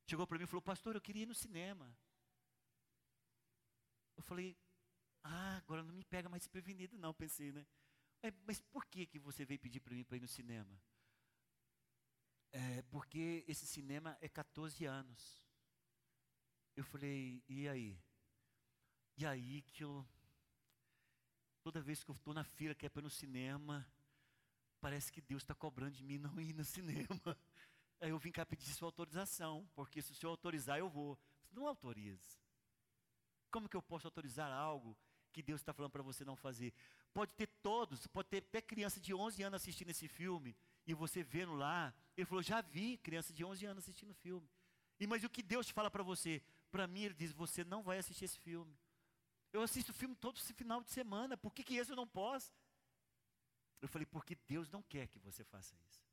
Chegou 0.05 0.27
para 0.27 0.37
mim 0.37 0.43
e 0.43 0.47
falou, 0.47 0.61
pastor, 0.61 0.95
eu 0.95 1.01
queria 1.01 1.23
ir 1.23 1.27
no 1.27 1.35
cinema. 1.35 1.89
Eu 4.19 4.23
falei, 4.23 4.57
ah, 5.23 5.55
agora 5.55 5.81
não 5.81 5.93
me 5.93 6.03
pega 6.03 6.27
mais 6.27 6.41
desprevenido, 6.41 6.97
não, 6.97 7.13
pensei, 7.13 7.53
né? 7.53 7.65
É, 8.21 8.33
mas 8.45 8.59
por 8.59 8.85
que, 8.85 9.05
que 9.05 9.17
você 9.17 9.45
veio 9.45 9.61
pedir 9.61 9.79
para 9.79 9.95
mim 9.95 10.03
para 10.03 10.17
ir 10.17 10.19
no 10.19 10.27
cinema? 10.27 10.77
É, 12.51 12.81
porque 12.91 13.45
esse 13.47 13.65
cinema 13.65 14.17
é 14.19 14.27
14 14.27 14.83
anos. 14.83 15.47
Eu 16.75 16.83
falei, 16.83 17.41
e 17.47 17.65
aí? 17.69 17.97
E 19.15 19.25
aí 19.25 19.61
que 19.61 19.85
eu 19.85 20.05
Toda 21.61 21.81
vez 21.81 22.03
que 22.03 22.11
eu 22.11 22.15
estou 22.15 22.33
na 22.33 22.43
fila 22.43 22.75
que 22.75 22.85
é 22.85 22.89
para 22.89 22.99
ir 22.99 23.03
no 23.03 23.09
cinema, 23.09 23.87
parece 24.81 25.13
que 25.13 25.21
Deus 25.21 25.43
está 25.43 25.55
cobrando 25.55 25.95
de 25.95 26.03
mim 26.03 26.17
não 26.17 26.41
ir 26.41 26.53
no 26.53 26.65
cinema. 26.65 27.07
Aí 28.01 28.09
eu 28.09 28.19
vim 28.19 28.31
cá 28.31 28.45
pedir 28.45 28.69
sua 28.73 28.87
autorização, 28.87 29.69
porque 29.75 30.01
se 30.01 30.11
o 30.13 30.15
senhor 30.15 30.31
autorizar, 30.31 30.79
eu 30.79 30.89
vou. 30.89 31.19
Não 31.51 31.67
autorize. 31.67 32.39
Como 33.49 33.67
que 33.67 33.75
eu 33.75 33.81
posso 33.81 34.07
autorizar 34.07 34.51
algo 34.51 34.97
que 35.31 35.41
Deus 35.41 35.61
está 35.61 35.73
falando 35.73 35.91
para 35.91 36.03
você 36.03 36.23
não 36.23 36.35
fazer? 36.35 36.73
Pode 37.13 37.33
ter 37.33 37.47
todos, 37.61 38.05
pode 38.07 38.29
ter 38.29 38.37
até 38.37 38.61
criança 38.61 38.99
de 38.99 39.13
11 39.13 39.43
anos 39.43 39.61
assistindo 39.61 39.89
esse 39.89 40.07
filme, 40.07 40.55
e 40.85 40.93
você 40.93 41.23
vendo 41.23 41.53
lá, 41.53 41.93
ele 42.15 42.25
falou, 42.25 42.41
já 42.41 42.61
vi 42.61 42.97
criança 42.97 43.33
de 43.33 43.43
11 43.43 43.65
anos 43.65 43.83
assistindo 43.83 44.11
o 44.11 44.15
filme. 44.15 44.49
E 44.99 45.07
mas 45.07 45.23
o 45.23 45.29
que 45.29 45.41
Deus 45.41 45.69
fala 45.69 45.89
para 45.89 46.03
você? 46.03 46.41
Para 46.71 46.87
mim, 46.87 47.03
ele 47.03 47.13
diz, 47.13 47.31
você 47.31 47.63
não 47.63 47.81
vai 47.81 47.97
assistir 47.97 48.25
esse 48.25 48.37
filme. 48.39 48.77
Eu 49.51 49.61
assisto 49.61 49.93
filme 49.93 50.15
todo 50.15 50.37
esse 50.37 50.53
final 50.53 50.83
de 50.83 50.91
semana, 50.91 51.35
por 51.35 51.53
que, 51.53 51.63
que 51.63 51.75
esse 51.75 51.91
eu 51.91 51.95
não 51.95 52.07
posso? 52.07 52.51
Eu 53.81 53.87
falei, 53.87 54.05
porque 54.05 54.35
Deus 54.47 54.69
não 54.69 54.83
quer 54.83 55.07
que 55.07 55.17
você 55.19 55.43
faça 55.43 55.75
isso. 55.87 56.03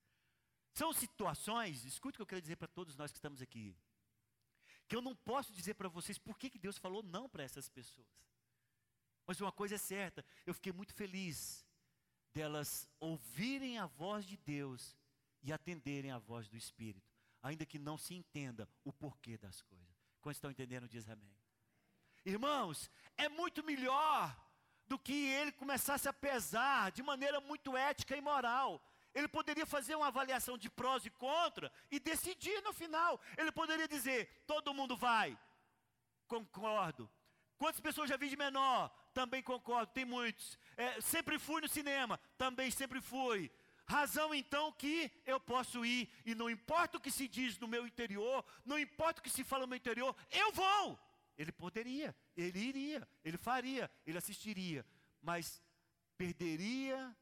São 0.72 0.92
situações, 0.92 1.84
escute 1.84 2.16
o 2.16 2.18
que 2.18 2.22
eu 2.22 2.26
quero 2.26 2.40
dizer 2.40 2.56
para 2.56 2.68
todos 2.68 2.96
nós 2.96 3.10
que 3.10 3.18
estamos 3.18 3.42
aqui, 3.42 3.76
que 4.88 4.96
eu 4.96 5.02
não 5.02 5.14
posso 5.14 5.52
dizer 5.52 5.74
para 5.74 5.88
vocês 5.88 6.18
por 6.18 6.38
que, 6.38 6.50
que 6.50 6.58
Deus 6.58 6.78
falou 6.78 7.02
não 7.02 7.28
para 7.28 7.42
essas 7.42 7.68
pessoas. 7.68 8.06
Mas 9.26 9.40
uma 9.40 9.50
coisa 9.50 9.74
é 9.74 9.78
certa, 9.78 10.24
eu 10.44 10.54
fiquei 10.54 10.72
muito 10.72 10.94
feliz 10.94 11.66
delas 12.32 12.88
ouvirem 13.00 13.78
a 13.78 13.86
voz 13.86 14.24
de 14.24 14.36
Deus 14.36 14.96
e 15.42 15.52
atenderem 15.52 16.10
a 16.10 16.18
voz 16.18 16.48
do 16.48 16.56
Espírito, 16.56 17.10
ainda 17.42 17.66
que 17.66 17.78
não 17.78 17.96
se 17.96 18.14
entenda 18.14 18.68
o 18.84 18.92
porquê 18.92 19.36
das 19.36 19.62
coisas. 19.62 19.96
Quando 20.20 20.34
estão 20.34 20.50
entendendo, 20.50 20.88
diz 20.88 21.08
amém. 21.08 21.34
Irmãos, 22.24 22.90
é 23.16 23.28
muito 23.28 23.64
melhor 23.64 24.36
do 24.86 24.98
que 24.98 25.12
ele 25.12 25.52
começasse 25.52 26.08
a 26.08 26.12
pesar 26.12 26.92
de 26.92 27.02
maneira 27.02 27.40
muito 27.40 27.76
ética 27.76 28.16
e 28.16 28.20
moral. 28.20 28.82
Ele 29.16 29.26
poderia 29.26 29.64
fazer 29.64 29.94
uma 29.94 30.08
avaliação 30.08 30.58
de 30.58 30.68
prós 30.68 31.06
e 31.06 31.10
contra 31.10 31.72
e 31.90 31.98
decidir 31.98 32.62
no 32.62 32.74
final. 32.74 33.18
Ele 33.38 33.50
poderia 33.50 33.88
dizer: 33.88 34.44
todo 34.46 34.74
mundo 34.74 34.94
vai. 34.94 35.36
Concordo. 36.28 37.10
Quantas 37.56 37.80
pessoas 37.80 38.10
já 38.10 38.18
vi 38.18 38.28
de 38.28 38.36
menor? 38.36 38.90
Também 39.14 39.42
concordo, 39.42 39.90
tem 39.94 40.04
muitos. 40.04 40.58
É, 40.76 41.00
sempre 41.00 41.38
fui 41.38 41.62
no 41.62 41.68
cinema? 41.68 42.20
Também 42.36 42.70
sempre 42.70 43.00
fui. 43.00 43.50
Razão 43.86 44.34
então 44.34 44.70
que 44.72 45.10
eu 45.24 45.40
posso 45.40 45.86
ir, 45.86 46.10
e 46.26 46.34
não 46.34 46.50
importa 46.50 46.98
o 46.98 47.00
que 47.00 47.10
se 47.10 47.26
diz 47.26 47.58
no 47.58 47.66
meu 47.66 47.86
interior, 47.86 48.44
não 48.66 48.78
importa 48.78 49.20
o 49.20 49.22
que 49.22 49.30
se 49.30 49.44
fala 49.44 49.62
no 49.62 49.68
meu 49.68 49.78
interior, 49.78 50.14
eu 50.30 50.52
vou. 50.52 50.98
Ele 51.38 51.52
poderia, 51.52 52.14
ele 52.36 52.58
iria, 52.58 53.08
ele 53.24 53.38
faria, 53.38 53.90
ele 54.04 54.18
assistiria, 54.18 54.84
mas 55.22 55.62
perderia 56.18 57.16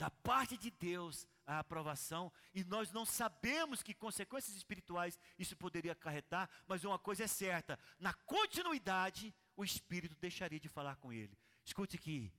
da 0.00 0.10
parte 0.10 0.56
de 0.56 0.70
Deus 0.70 1.28
a 1.46 1.58
aprovação, 1.58 2.32
e 2.54 2.64
nós 2.64 2.90
não 2.90 3.04
sabemos 3.04 3.82
que 3.82 3.92
consequências 3.92 4.56
espirituais 4.56 5.18
isso 5.38 5.54
poderia 5.54 5.92
acarretar, 5.92 6.48
mas 6.66 6.84
uma 6.84 6.98
coisa 6.98 7.24
é 7.24 7.26
certa: 7.26 7.78
na 7.98 8.14
continuidade, 8.14 9.34
o 9.54 9.62
Espírito 9.62 10.16
deixaria 10.18 10.58
de 10.58 10.70
falar 10.70 10.96
com 10.96 11.12
ele. 11.12 11.36
Escute 11.62 11.96
aqui, 11.96 12.32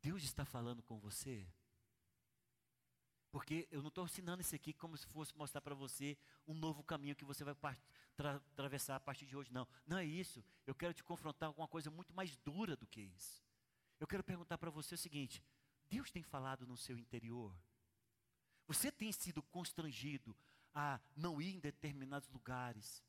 Deus 0.00 0.22
está 0.22 0.46
falando 0.46 0.82
com 0.82 0.98
você. 0.98 1.46
Porque 3.30 3.68
eu 3.70 3.82
não 3.82 3.88
estou 3.88 4.06
ensinando 4.06 4.40
isso 4.40 4.54
aqui 4.54 4.72
como 4.72 4.96
se 4.96 5.06
fosse 5.06 5.36
mostrar 5.36 5.60
para 5.60 5.74
você 5.74 6.16
um 6.48 6.54
novo 6.54 6.82
caminho 6.82 7.14
que 7.14 7.26
você 7.26 7.44
vai 7.44 7.54
tra 8.16 8.36
atravessar 8.36 8.96
a 8.96 9.00
partir 9.00 9.26
de 9.26 9.36
hoje. 9.36 9.52
Não, 9.52 9.68
não 9.86 9.98
é 9.98 10.04
isso. 10.04 10.42
Eu 10.66 10.74
quero 10.74 10.94
te 10.94 11.04
confrontar 11.04 11.52
com 11.52 11.60
uma 11.60 11.68
coisa 11.68 11.90
muito 11.90 12.14
mais 12.14 12.34
dura 12.38 12.74
do 12.74 12.86
que 12.86 13.02
isso. 13.02 13.44
Eu 14.00 14.06
quero 14.06 14.24
perguntar 14.24 14.56
para 14.56 14.70
você 14.70 14.94
o 14.94 14.98
seguinte: 14.98 15.42
Deus 15.90 16.10
tem 16.10 16.22
falado 16.22 16.66
no 16.66 16.76
seu 16.76 16.96
interior? 16.96 17.52
Você 18.68 18.92
tem 18.92 19.10
sido 19.10 19.42
constrangido 19.42 20.36
a 20.72 21.00
não 21.16 21.42
ir 21.42 21.56
em 21.56 21.58
determinados 21.58 22.28
lugares? 22.28 23.02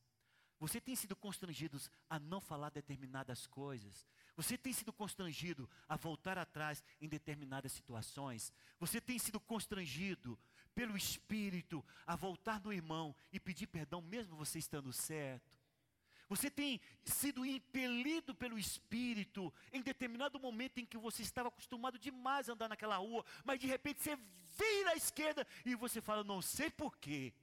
Você 0.60 0.82
tem 0.82 0.96
sido 0.96 1.16
constrangido 1.16 1.80
a 2.10 2.20
não 2.20 2.42
falar 2.42 2.72
determinadas 2.72 3.46
coisas? 3.46 4.06
Você 4.36 4.58
tem 4.58 4.74
sido 4.74 4.92
constrangido 4.92 5.70
a 5.88 5.96
voltar 5.96 6.38
atrás 6.38 6.84
em 7.00 7.08
determinadas 7.08 7.72
situações? 7.72 8.52
Você 8.80 9.00
tem 9.00 9.20
sido 9.20 9.40
constrangido 9.40 10.38
pelo 10.74 10.98
Espírito 10.98 11.86
a 12.06 12.16
voltar 12.16 12.60
no 12.62 12.74
irmão 12.74 13.16
e 13.32 13.40
pedir 13.40 13.68
perdão, 13.68 14.02
mesmo 14.02 14.36
você 14.36 14.58
estando 14.58 14.92
certo? 14.92 15.61
Você 16.32 16.50
tem 16.50 16.80
sido 17.04 17.46
impelido 17.46 18.34
pelo 18.34 18.58
Espírito 18.58 19.54
em 19.74 19.82
determinado 19.82 20.40
momento 20.40 20.78
em 20.78 20.86
que 20.86 20.98
você 20.98 21.22
estava 21.22 21.50
acostumado 21.50 22.00
demais 22.00 22.48
a 22.48 22.54
andar 22.54 22.70
naquela 22.70 22.96
rua, 22.96 23.26
mas 23.44 23.60
de 23.60 23.68
repente 23.68 24.02
você 24.02 24.16
vira 24.58 24.92
à 24.92 24.96
esquerda 24.96 25.46
e 25.66 25.76
você 25.76 26.00
fala, 26.00 26.24
não 26.24 26.42
sei 26.42 26.70
porquê. 26.70 27.34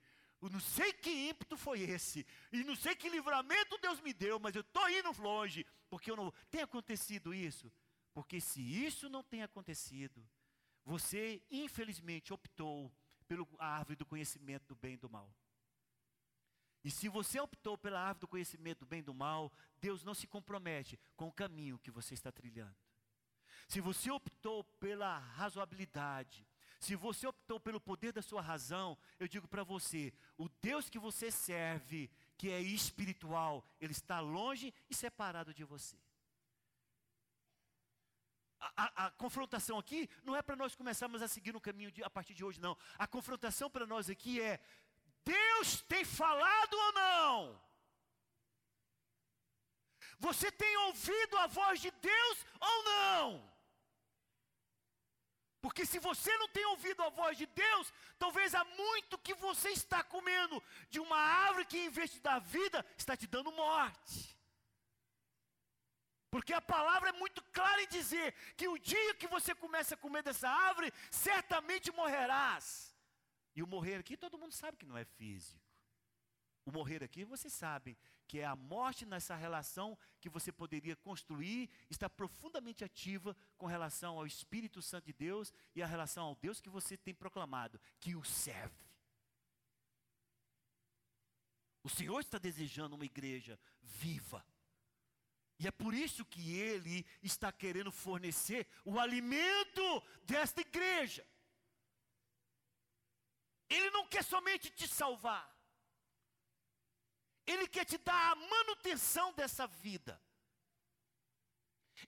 Não 0.41 0.59
sei 0.59 0.91
que 0.95 1.11
ímpeto 1.11 1.55
foi 1.55 1.83
esse, 1.83 2.27
e 2.51 2.65
não 2.65 2.75
sei 2.75 2.95
que 2.95 3.11
livramento 3.11 3.77
Deus 3.77 4.01
me 4.01 4.15
deu, 4.15 4.41
mas 4.41 4.55
eu 4.55 4.63
estou 4.63 4.89
indo 4.89 5.13
longe, 5.21 5.67
porque 5.91 6.11
eu 6.11 6.17
não. 6.17 6.33
Tem 6.51 6.63
acontecido 6.63 7.35
isso? 7.35 7.71
Porque 8.15 8.41
se 8.41 8.63
isso 8.63 9.11
não 9.11 9.23
tem 9.23 9.43
acontecido, 9.43 10.27
você 10.83 11.43
infelizmente 11.51 12.33
optou 12.33 12.91
pela 13.27 13.47
árvore 13.59 13.97
do 13.97 14.07
conhecimento 14.07 14.69
do 14.69 14.77
bem 14.77 14.95
e 14.95 14.97
do 14.97 15.11
mal. 15.11 15.31
E 16.85 16.91
se 16.91 17.09
você 17.09 17.41
optou 17.41 17.77
pela 17.77 18.01
árvore 18.01 18.21
do 18.21 18.29
conhecimento 18.29 18.81
do 18.81 18.87
bem 18.87 19.01
e 19.01 19.03
do 19.03 19.15
mal, 19.15 19.53
Deus 19.81 20.05
não 20.05 20.15
se 20.15 20.27
compromete 20.27 20.99
com 21.17 21.27
o 21.27 21.33
caminho 21.33 21.79
que 21.79 21.91
você 21.91 22.15
está 22.15 22.31
trilhando. 22.31 22.77
se 23.67 23.81
você 23.81 24.11
optou 24.11 24.65
pela 24.65 25.19
razoabilidade, 25.19 26.47
se 26.79 26.95
você 26.95 27.27
optou 27.27 27.59
pelo 27.59 27.81
poder 27.81 28.13
da 28.13 28.23
sua 28.23 28.41
razão, 28.41 28.97
eu 29.19 29.27
digo 29.27 29.49
para 29.49 29.65
você: 29.65 30.13
o 30.37 30.49
Deus 30.49 30.89
que 30.89 30.99
você 30.99 31.31
serve, 31.31 32.11
que 32.37 32.51
é 32.51 32.61
espiritual, 32.61 33.65
ele 33.81 33.93
está 33.93 34.21
longe 34.21 34.73
e 34.89 34.95
separado 34.95 35.53
de 35.53 35.65
você. 35.65 35.97
A, 38.61 38.73
a, 38.77 39.07
a 39.07 39.11
confrontação 39.13 39.79
aqui 39.79 40.09
não 40.25 40.35
é 40.35 40.43
para 40.43 40.57
nós 40.57 40.75
começarmos 40.75 41.23
a 41.23 41.29
seguir 41.29 41.53
no 41.53 41.61
caminho 41.61 41.93
de, 41.93 42.03
a 42.03 42.11
partir 42.11 42.35
de 42.35 42.45
hoje, 42.45 42.61
não. 42.61 42.77
A 42.97 43.07
confrontação 43.07 43.69
para 43.69 43.87
nós 43.87 44.09
aqui 44.09 44.41
é: 44.41 44.61
Deus 45.59 45.81
tem 45.83 46.05
falado 46.05 46.75
ou 46.75 46.93
não? 46.93 47.61
Você 50.21 50.51
tem 50.53 50.77
ouvido 50.77 51.37
a 51.39 51.47
voz 51.47 51.81
de 51.81 51.91
Deus 51.91 52.47
ou 52.61 52.83
não? 52.85 53.53
Porque 55.61 55.85
se 55.85 55.99
você 55.99 56.37
não 56.39 56.49
tem 56.49 56.65
ouvido 56.67 57.03
a 57.03 57.09
voz 57.09 57.37
de 57.37 57.47
Deus, 57.47 57.93
talvez 58.19 58.55
há 58.55 58.65
muito 58.65 59.19
que 59.19 59.35
você 59.35 59.71
está 59.71 60.03
comendo 60.05 60.63
de 60.89 61.01
uma 61.01 61.19
árvore 61.19 61.67
que, 61.67 61.79
em 61.79 61.91
vez 61.91 62.11
de 62.11 62.21
dar 62.21 62.39
vida, 62.39 62.85
está 62.97 63.17
te 63.17 63.27
dando 63.27 63.51
morte. 63.51 64.37
Porque 66.31 66.53
a 66.53 66.61
palavra 66.61 67.09
é 67.09 67.13
muito 67.13 67.43
clara 67.53 67.83
em 67.83 67.89
dizer 67.89 68.33
que 68.57 68.69
o 68.69 68.79
dia 68.79 69.15
que 69.15 69.27
você 69.27 69.55
começa 69.55 69.95
a 69.95 69.99
comer 69.99 70.23
dessa 70.23 70.49
árvore, 70.49 70.93
certamente 71.11 71.91
morrerás. 71.91 72.88
E 73.55 73.63
o 73.63 73.67
morrer 73.67 73.97
aqui 73.97 74.17
todo 74.17 74.39
mundo 74.39 74.53
sabe 74.53 74.77
que 74.77 74.87
não 74.87 74.97
é 74.97 75.05
físico. 75.05 75.61
O 76.65 76.71
morrer 76.71 77.03
aqui, 77.03 77.25
vocês 77.25 77.53
sabem 77.53 77.97
que 78.27 78.41
é 78.41 78.45
a 78.45 78.55
morte 78.55 79.07
nessa 79.07 79.35
relação 79.35 79.99
que 80.21 80.29
você 80.29 80.53
poderia 80.53 80.95
construir, 80.95 81.71
está 81.89 82.11
profundamente 82.11 82.85
ativa 82.85 83.35
com 83.57 83.65
relação 83.65 84.19
ao 84.19 84.27
Espírito 84.27 84.83
Santo 84.83 85.07
de 85.07 85.15
Deus 85.15 85.53
e 85.75 85.83
a 85.83 85.87
relação 85.87 86.27
ao 86.27 86.35
Deus 86.37 86.61
que 86.61 86.69
você 86.69 86.95
tem 86.95 87.15
proclamado, 87.15 87.81
que 87.99 88.15
o 88.15 88.23
serve. 88.23 88.87
O 91.83 91.89
Senhor 91.89 92.21
está 92.21 92.37
desejando 92.37 92.97
uma 92.97 93.07
igreja 93.07 93.59
viva. 93.81 94.45
E 95.59 95.67
é 95.67 95.71
por 95.71 95.95
isso 95.95 96.23
que 96.23 96.59
Ele 96.59 97.07
está 97.23 97.51
querendo 97.51 97.91
fornecer 97.91 98.69
o 98.85 99.01
alimento 99.01 100.03
desta 100.23 100.61
igreja. 100.61 101.27
Quer 104.09 104.25
somente 104.25 104.71
te 104.71 104.87
salvar. 104.89 105.47
Ele 107.47 107.67
quer 107.67 107.85
te 107.85 107.99
dar 107.99 108.33
a 108.33 108.37
manutenção 108.37 109.33
dessa 109.33 109.67
vida. 109.67 110.21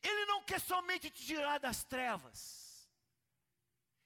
Ele 0.02 0.24
não 0.26 0.44
quer 0.44 0.60
somente 0.60 1.10
te 1.10 1.24
tirar 1.24 1.58
das 1.58 1.82
trevas. 1.84 2.88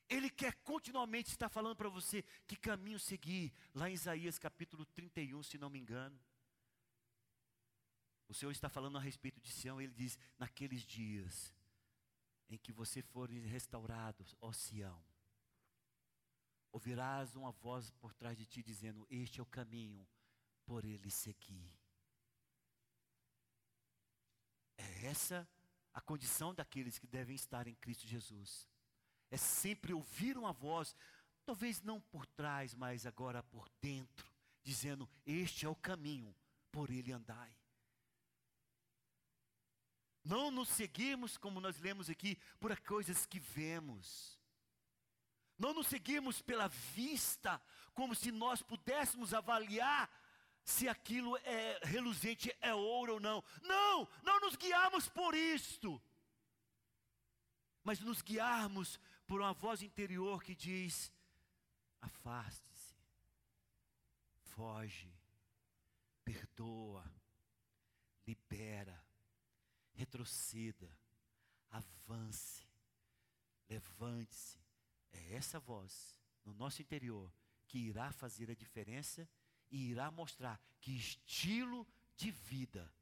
Ele 0.09 0.31
quer 0.31 0.53
continuamente 0.63 1.31
estar 1.31 1.49
falando 1.49 1.77
para 1.77 1.89
você 1.89 2.23
que 2.47 2.57
caminho 2.57 2.99
seguir. 2.99 3.53
Lá 3.75 3.91
em 3.91 3.95
Isaías 3.95 4.39
capítulo 4.39 4.85
31, 4.87 5.43
se 5.43 5.59
não 5.59 5.71
me 5.71 5.79
engano. 5.79 6.19
O 8.29 8.35
Senhor 8.35 8.53
está 8.53 8.69
falando 8.69 8.97
a 8.97 9.01
respeito 9.01 9.41
de 9.41 9.51
Sião. 9.51 9.81
Ele 9.81 9.93
diz: 9.93 10.19
Naqueles 10.39 10.83
dias 10.83 11.55
em 12.49 12.59
que 12.59 12.73
você 12.73 13.03
for 13.03 13.31
restaurado, 13.31 14.25
ó 14.41 14.53
Sião, 14.53 15.03
ouvirás 16.75 17.37
uma 17.37 17.53
voz 17.53 17.93
por 17.93 18.13
trás 18.13 18.37
de 18.37 18.45
ti 18.45 18.61
dizendo: 18.61 19.07
Este 19.09 19.39
é 19.39 19.43
o 19.43 19.47
caminho, 19.47 20.07
por 20.67 20.85
ele 20.85 21.09
seguir. 21.09 21.73
É 24.77 25.07
essa 25.07 25.49
a 25.93 26.01
condição 26.01 26.53
daqueles 26.53 26.99
que 26.99 27.07
devem 27.07 27.37
estar 27.37 27.69
em 27.69 27.77
Cristo 27.77 28.09
Jesus. 28.09 28.69
É 29.31 29.37
sempre 29.37 29.93
ouvir 29.93 30.37
uma 30.37 30.53
voz, 30.53 30.97
talvez 31.45 31.81
não 31.81 32.01
por 32.01 32.27
trás, 32.27 32.75
mas 32.75 33.07
agora 33.07 33.41
por 33.45 33.69
dentro, 33.81 34.29
dizendo: 34.61 35.09
Este 35.25 35.67
é 35.67 35.69
o 35.69 35.77
caminho, 35.77 36.35
por 36.73 36.91
ele 36.91 37.13
andai. 37.13 37.57
Não 40.25 40.51
nos 40.51 40.71
seguimos, 40.71 41.37
como 41.37 41.61
nós 41.61 41.79
lemos 41.79 42.11
aqui, 42.11 42.37
por 42.59 42.77
coisas 42.81 43.27
que 43.27 43.39
vemos. 43.39 44.43
Não 45.59 45.73
nos 45.73 45.87
seguimos 45.87 46.43
pela 46.43 46.69
vista, 46.69 47.61
como 47.93 48.15
se 48.15 48.33
nós 48.33 48.63
pudéssemos 48.63 49.33
avaliar 49.33 50.11
se 50.65 50.89
aquilo 50.89 51.37
é 51.39 51.79
reluzente, 51.83 52.55
é 52.61 52.75
ouro 52.75 53.15
ou 53.15 53.21
não. 53.21 53.45
Não, 53.63 54.09
não 54.23 54.41
nos 54.41 54.57
guiarmos 54.57 55.09
por 55.09 55.35
isto. 55.35 56.01
Mas 57.83 58.01
nos 58.01 58.23
guiarmos 58.23 58.99
por 59.27 59.41
uma 59.41 59.53
voz 59.53 59.83
interior 59.83 60.43
que 60.43 60.55
diz: 60.55 61.13
afaste-se, 62.01 62.95
foge, 64.55 65.13
perdoa, 66.25 67.05
libera, 68.27 69.05
retroceda, 69.93 70.91
avance, 71.71 72.67
levante-se. 73.69 74.64
É 75.15 75.35
essa 75.35 75.59
voz 75.59 76.21
no 76.45 76.53
nosso 76.55 76.83
interior 76.83 77.33
que 77.67 77.79
irá 77.79 78.13
fazer 78.13 78.51
a 78.51 78.55
diferença 78.55 79.29
e 79.71 79.91
irá 79.91 80.11
mostrar 80.11 80.61
que 80.81 80.95
estilo 80.95 81.87
de 82.17 82.31
vida 82.31 82.93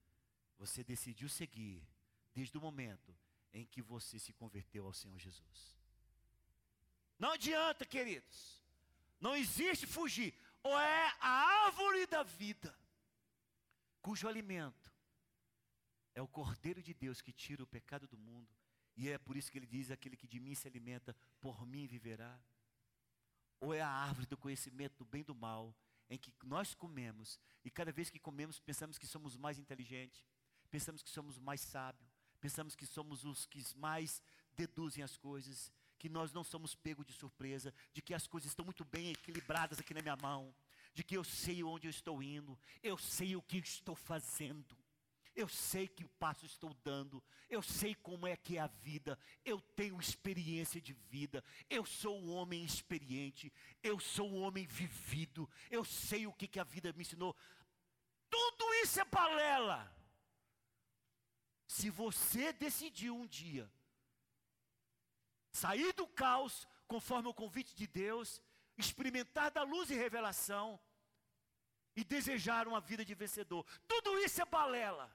você 0.57 0.85
decidiu 0.85 1.29
seguir 1.29 1.83
desde 2.33 2.57
o 2.57 2.61
momento 2.61 3.14
em 3.53 3.66
que 3.66 3.83
você 3.83 4.18
se 4.18 4.33
converteu 4.33 4.87
ao 4.87 4.92
Senhor 4.92 5.18
Jesus. 5.18 5.77
Não 7.18 7.33
adianta, 7.33 7.85
queridos. 7.85 8.62
Não 9.20 9.37
existe 9.37 9.87
fugir. 9.87 10.35
Ou 10.62 10.79
é 10.79 11.16
a 11.20 11.64
árvore 11.66 12.07
da 12.07 12.22
vida, 12.22 12.77
cujo 14.01 14.29
alimento 14.29 14.92
é 16.14 16.22
o 16.22 16.29
Cordeiro 16.29 16.83
de 16.83 16.94
Deus 16.94 17.20
que 17.20 17.33
tira 17.33 17.62
o 17.62 17.66
pecado 17.66 18.07
do 18.07 18.18
mundo. 18.18 18.48
E 18.96 19.09
é 19.09 19.18
por 19.18 19.37
isso 19.37 19.50
que 19.50 19.59
ele 19.59 19.66
diz: 19.66 19.90
aquele 19.90 20.16
que 20.16 20.26
de 20.26 20.38
mim 20.40 20.55
se 20.55 20.68
alimenta, 20.68 21.16
por 21.40 21.66
mim 21.66 21.87
viverá. 21.87 22.38
Ou 23.61 23.72
é 23.72 23.81
a 23.81 23.88
árvore 23.88 24.26
do 24.26 24.37
conhecimento 24.37 24.96
do 24.98 25.05
bem 25.05 25.20
e 25.20 25.24
do 25.24 25.35
mal, 25.35 25.74
em 26.11 26.18
que 26.18 26.33
nós 26.42 26.74
comemos, 26.74 27.38
e 27.64 27.70
cada 27.70 27.92
vez 27.92 28.11
que 28.11 28.18
comemos 28.18 28.59
pensamos 28.59 28.98
que 28.98 29.07
somos 29.07 29.37
mais 29.37 29.59
inteligentes, 29.59 30.26
pensamos 30.70 31.02
que 31.02 31.11
somos 31.11 31.38
mais 31.38 31.61
sábios, 31.61 32.11
pensamos 32.40 32.74
que 32.74 32.85
somos 32.85 33.24
os 33.24 33.46
que 33.46 33.62
mais 33.76 34.20
deduzem 34.55 35.02
as 35.02 35.16
coisas, 35.16 35.72
que 35.98 36.09
nós 36.09 36.33
não 36.33 36.42
somos 36.42 36.74
pego 36.74 37.05
de 37.05 37.12
surpresa, 37.12 37.72
de 37.92 38.02
que 38.02 38.12
as 38.12 38.26
coisas 38.26 38.50
estão 38.50 38.64
muito 38.64 38.85
bem 38.85 39.11
equilibradas 39.11 39.78
aqui 39.78 39.94
na 39.94 40.02
minha 40.02 40.16
mão, 40.16 40.55
de 40.92 41.05
que 41.05 41.16
eu 41.16 41.24
sei 41.24 41.62
onde 41.62 41.87
eu 41.87 41.90
estou 41.90 42.22
indo, 42.22 42.59
eu 42.83 42.98
sei 42.98 43.37
o 43.37 43.42
que 43.42 43.59
estou 43.59 43.94
fazendo. 43.94 44.76
Eu 45.35 45.49
sei 45.49 45.88
que 45.88 46.05
passo 46.05 46.45
estou 46.45 46.75
dando, 46.85 47.23
eu 47.49 47.62
sei 47.62 47.95
como 47.95 48.27
é 48.27 48.37
que 48.37 48.59
é 48.59 48.61
a 48.61 48.66
vida, 48.66 49.18
eu 49.45 49.61
tenho 49.61 49.99
experiência 49.99 50.81
de 50.81 50.92
vida, 50.92 51.42
eu 51.71 51.87
sou 51.87 52.21
um 52.21 52.33
homem 52.33 52.64
experiente, 52.64 53.53
eu 53.83 53.99
sou 53.99 54.31
um 54.31 54.42
homem 54.42 54.66
vivido, 54.66 55.49
eu 55.71 55.85
sei 55.85 56.27
o 56.27 56.33
que, 56.33 56.47
que 56.47 56.61
a 56.61 56.64
vida 56.64 56.92
me 56.92 57.03
ensinou. 57.03 57.35
Tudo 58.29 58.75
isso 58.83 59.01
é 59.01 59.05
balela. 59.05 59.90
Se 61.66 61.88
você 61.88 62.53
decidir 62.53 63.11
um 63.11 63.27
dia 63.27 63.71
sair 65.51 65.92
do 65.92 66.07
caos, 66.07 66.66
conforme 66.87 67.29
o 67.29 67.35
convite 67.35 67.75
de 67.75 67.87
Deus, 67.87 68.40
experimentar 68.77 69.51
da 69.51 69.62
luz 69.62 69.90
e 69.90 69.95
revelação, 69.95 70.81
e 71.95 72.03
desejar 72.03 72.66
uma 72.66 72.81
vida 72.81 73.05
de 73.05 73.14
vencedor, 73.14 73.66
tudo 73.87 74.18
isso 74.18 74.40
é 74.40 74.45
balela. 74.45 75.14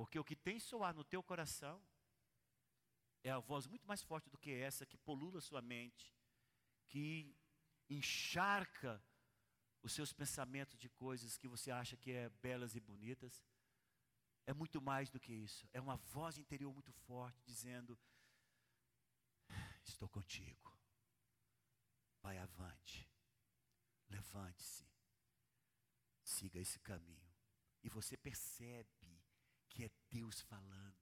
Porque 0.00 0.18
o 0.18 0.24
que 0.24 0.34
tem 0.34 0.58
soar 0.58 0.94
no 0.94 1.04
teu 1.04 1.22
coração 1.22 1.78
é 3.22 3.30
a 3.30 3.38
voz 3.38 3.66
muito 3.66 3.86
mais 3.86 4.02
forte 4.02 4.30
do 4.30 4.38
que 4.38 4.50
essa 4.50 4.86
que 4.86 4.96
polula 4.96 5.42
sua 5.42 5.60
mente, 5.60 6.16
que 6.88 7.36
encharca 7.86 9.04
os 9.82 9.92
seus 9.92 10.10
pensamentos 10.10 10.78
de 10.78 10.88
coisas 10.88 11.36
que 11.36 11.46
você 11.46 11.70
acha 11.70 11.98
que 11.98 12.12
é 12.12 12.30
belas 12.30 12.74
e 12.74 12.80
bonitas. 12.80 13.44
É 14.46 14.54
muito 14.54 14.80
mais 14.80 15.10
do 15.10 15.20
que 15.20 15.34
isso. 15.34 15.68
É 15.70 15.78
uma 15.78 15.96
voz 15.96 16.38
interior 16.38 16.72
muito 16.72 16.94
forte 16.94 17.42
dizendo: 17.44 17.98
Estou 19.84 20.08
contigo. 20.08 20.74
Vai 22.22 22.38
avante. 22.38 23.06
Levante-se. 24.08 24.88
Siga 26.24 26.58
esse 26.58 26.78
caminho. 26.80 27.34
E 27.82 27.90
você 27.90 28.16
percebe 28.16 29.19
que 29.70 29.84
é 29.84 29.90
Deus 30.10 30.40
falando? 30.42 30.94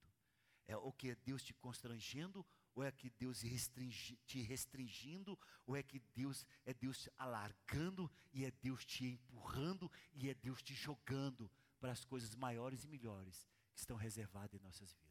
É 0.67 0.77
o 0.77 0.93
que 0.93 1.11
é 1.11 1.15
Deus 1.17 1.43
te 1.43 1.55
constrangendo 1.55 2.47
ou 2.79 2.85
é 2.85 2.93
que 2.93 3.11
Deus 3.11 3.41
restringi, 3.41 4.17
te 4.25 4.41
restringindo, 4.41 5.37
ou 5.67 5.77
é 5.77 5.83
que 5.83 5.99
Deus 6.15 6.47
é 6.65 6.73
Deus 6.73 6.97
te 7.03 7.13
alargando 7.19 8.09
e 8.33 8.45
é 8.45 8.53
Deus 8.53 8.85
te 8.85 9.05
empurrando 9.05 9.91
e 10.13 10.31
é 10.31 10.35
Deus 10.35 10.63
te 10.63 10.75
jogando 10.75 11.51
para 11.81 11.91
as 11.91 12.05
coisas 12.05 12.37
maiores 12.37 12.85
e 12.85 12.87
melhores 12.87 13.49
que 13.73 13.81
estão 13.81 13.97
reservadas 13.97 14.61
em 14.61 14.63
nossas 14.63 14.93
vidas. 14.93 15.09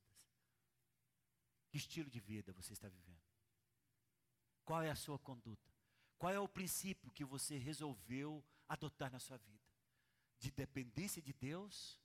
Que 1.69 1.77
estilo 1.77 2.09
de 2.09 2.21
vida 2.21 2.53
você 2.53 2.71
está 2.71 2.87
vivendo? 2.87 3.19
Qual 4.63 4.81
é 4.81 4.89
a 4.89 4.95
sua 4.95 5.19
conduta? 5.19 5.69
Qual 6.17 6.31
é 6.31 6.39
o 6.39 6.47
princípio 6.47 7.11
que 7.11 7.25
você 7.25 7.57
resolveu 7.57 8.41
adotar 8.69 9.11
na 9.11 9.19
sua 9.19 9.37
vida? 9.37 9.67
De 10.39 10.51
dependência 10.51 11.21
de 11.21 11.33
Deus 11.33 11.99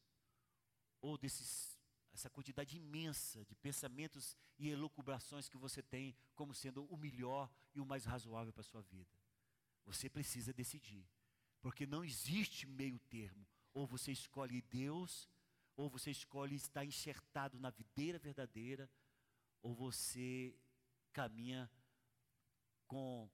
ou 1.02 1.18
desses 1.18 1.78
essa 2.14 2.28
quantidade 2.28 2.76
imensa 2.76 3.44
de 3.46 3.54
pensamentos 3.54 4.36
e 4.58 4.68
elucubrações 4.68 5.48
que 5.48 5.56
você 5.56 5.82
tem 5.82 6.14
como 6.34 6.54
sendo 6.54 6.84
o 6.84 6.96
melhor 6.96 7.50
e 7.74 7.80
o 7.80 7.86
mais 7.86 8.04
razoável 8.04 8.52
para 8.52 8.60
a 8.60 8.64
sua 8.64 8.82
vida. 8.82 9.18
Você 9.84 10.08
precisa 10.10 10.52
decidir, 10.52 11.08
porque 11.60 11.86
não 11.86 12.04
existe 12.04 12.66
meio 12.66 12.98
termo. 12.98 13.46
Ou 13.72 13.86
você 13.86 14.12
escolhe 14.12 14.60
Deus, 14.60 15.28
ou 15.74 15.88
você 15.88 16.10
escolhe 16.10 16.54
estar 16.54 16.84
enxertado 16.84 17.58
na 17.58 17.70
videira 17.70 18.18
verdadeira, 18.18 18.90
ou 19.62 19.74
você 19.74 20.54
caminha 21.12 21.70
com 22.86 23.28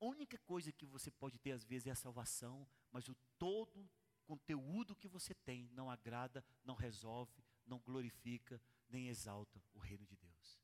a 0.00 0.04
única 0.06 0.38
coisa 0.38 0.72
que 0.72 0.86
você 0.86 1.10
pode 1.10 1.38
ter 1.38 1.52
às 1.52 1.64
vezes 1.64 1.88
é 1.88 1.90
a 1.90 1.96
salvação, 1.96 2.66
mas 2.92 3.08
o 3.08 3.16
todo 3.36 3.90
conteúdo 4.30 4.94
que 4.94 5.08
você 5.08 5.34
tem 5.34 5.68
não 5.72 5.90
agrada, 5.90 6.44
não 6.64 6.76
resolve, 6.76 7.42
não 7.66 7.80
glorifica, 7.80 8.62
nem 8.88 9.08
exalta 9.08 9.60
o 9.74 9.80
reino 9.80 10.06
de 10.06 10.14
Deus. 10.14 10.60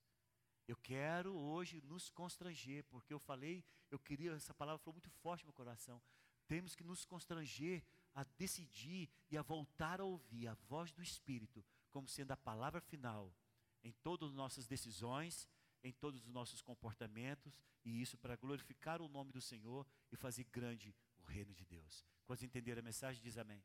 Eu 0.68 0.76
quero 0.76 1.34
hoje 1.34 1.80
nos 1.80 2.08
constranger, 2.08 2.84
porque 2.84 3.12
eu 3.12 3.18
falei, 3.18 3.64
eu 3.90 3.98
queria, 3.98 4.32
essa 4.32 4.54
palavra 4.54 4.78
falou 4.78 4.94
muito 4.94 5.10
forte 5.10 5.42
no 5.42 5.48
meu 5.48 5.52
coração. 5.52 6.00
Temos 6.46 6.76
que 6.76 6.84
nos 6.84 7.04
constranger 7.04 7.82
a 8.14 8.22
decidir 8.38 9.10
e 9.28 9.36
a 9.36 9.42
voltar 9.42 10.00
a 10.00 10.04
ouvir 10.04 10.46
a 10.46 10.54
voz 10.54 10.92
do 10.92 11.02
Espírito 11.02 11.64
como 11.90 12.08
sendo 12.08 12.30
a 12.30 12.36
palavra 12.36 12.80
final 12.80 13.34
em 13.82 13.92
todas 13.92 14.28
as 14.28 14.34
nossas 14.34 14.68
decisões, 14.68 15.48
em 15.82 15.92
todos 15.92 16.20
os 16.24 16.32
nossos 16.32 16.62
comportamentos, 16.62 17.58
e 17.84 18.00
isso 18.00 18.16
para 18.16 18.36
glorificar 18.36 19.02
o 19.02 19.08
nome 19.08 19.32
do 19.32 19.40
Senhor 19.40 19.84
e 20.12 20.16
fazer 20.16 20.44
grande 20.44 20.94
reino 21.26 21.54
de 21.54 21.64
Deus. 21.64 22.04
Quando 22.24 22.42
entenderam 22.42 22.80
a 22.80 22.84
mensagem, 22.84 23.22
diz 23.22 23.38
amém. 23.38 23.62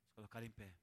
Vamos 0.00 0.14
colocar 0.14 0.42
em 0.42 0.50
pé. 0.50 0.74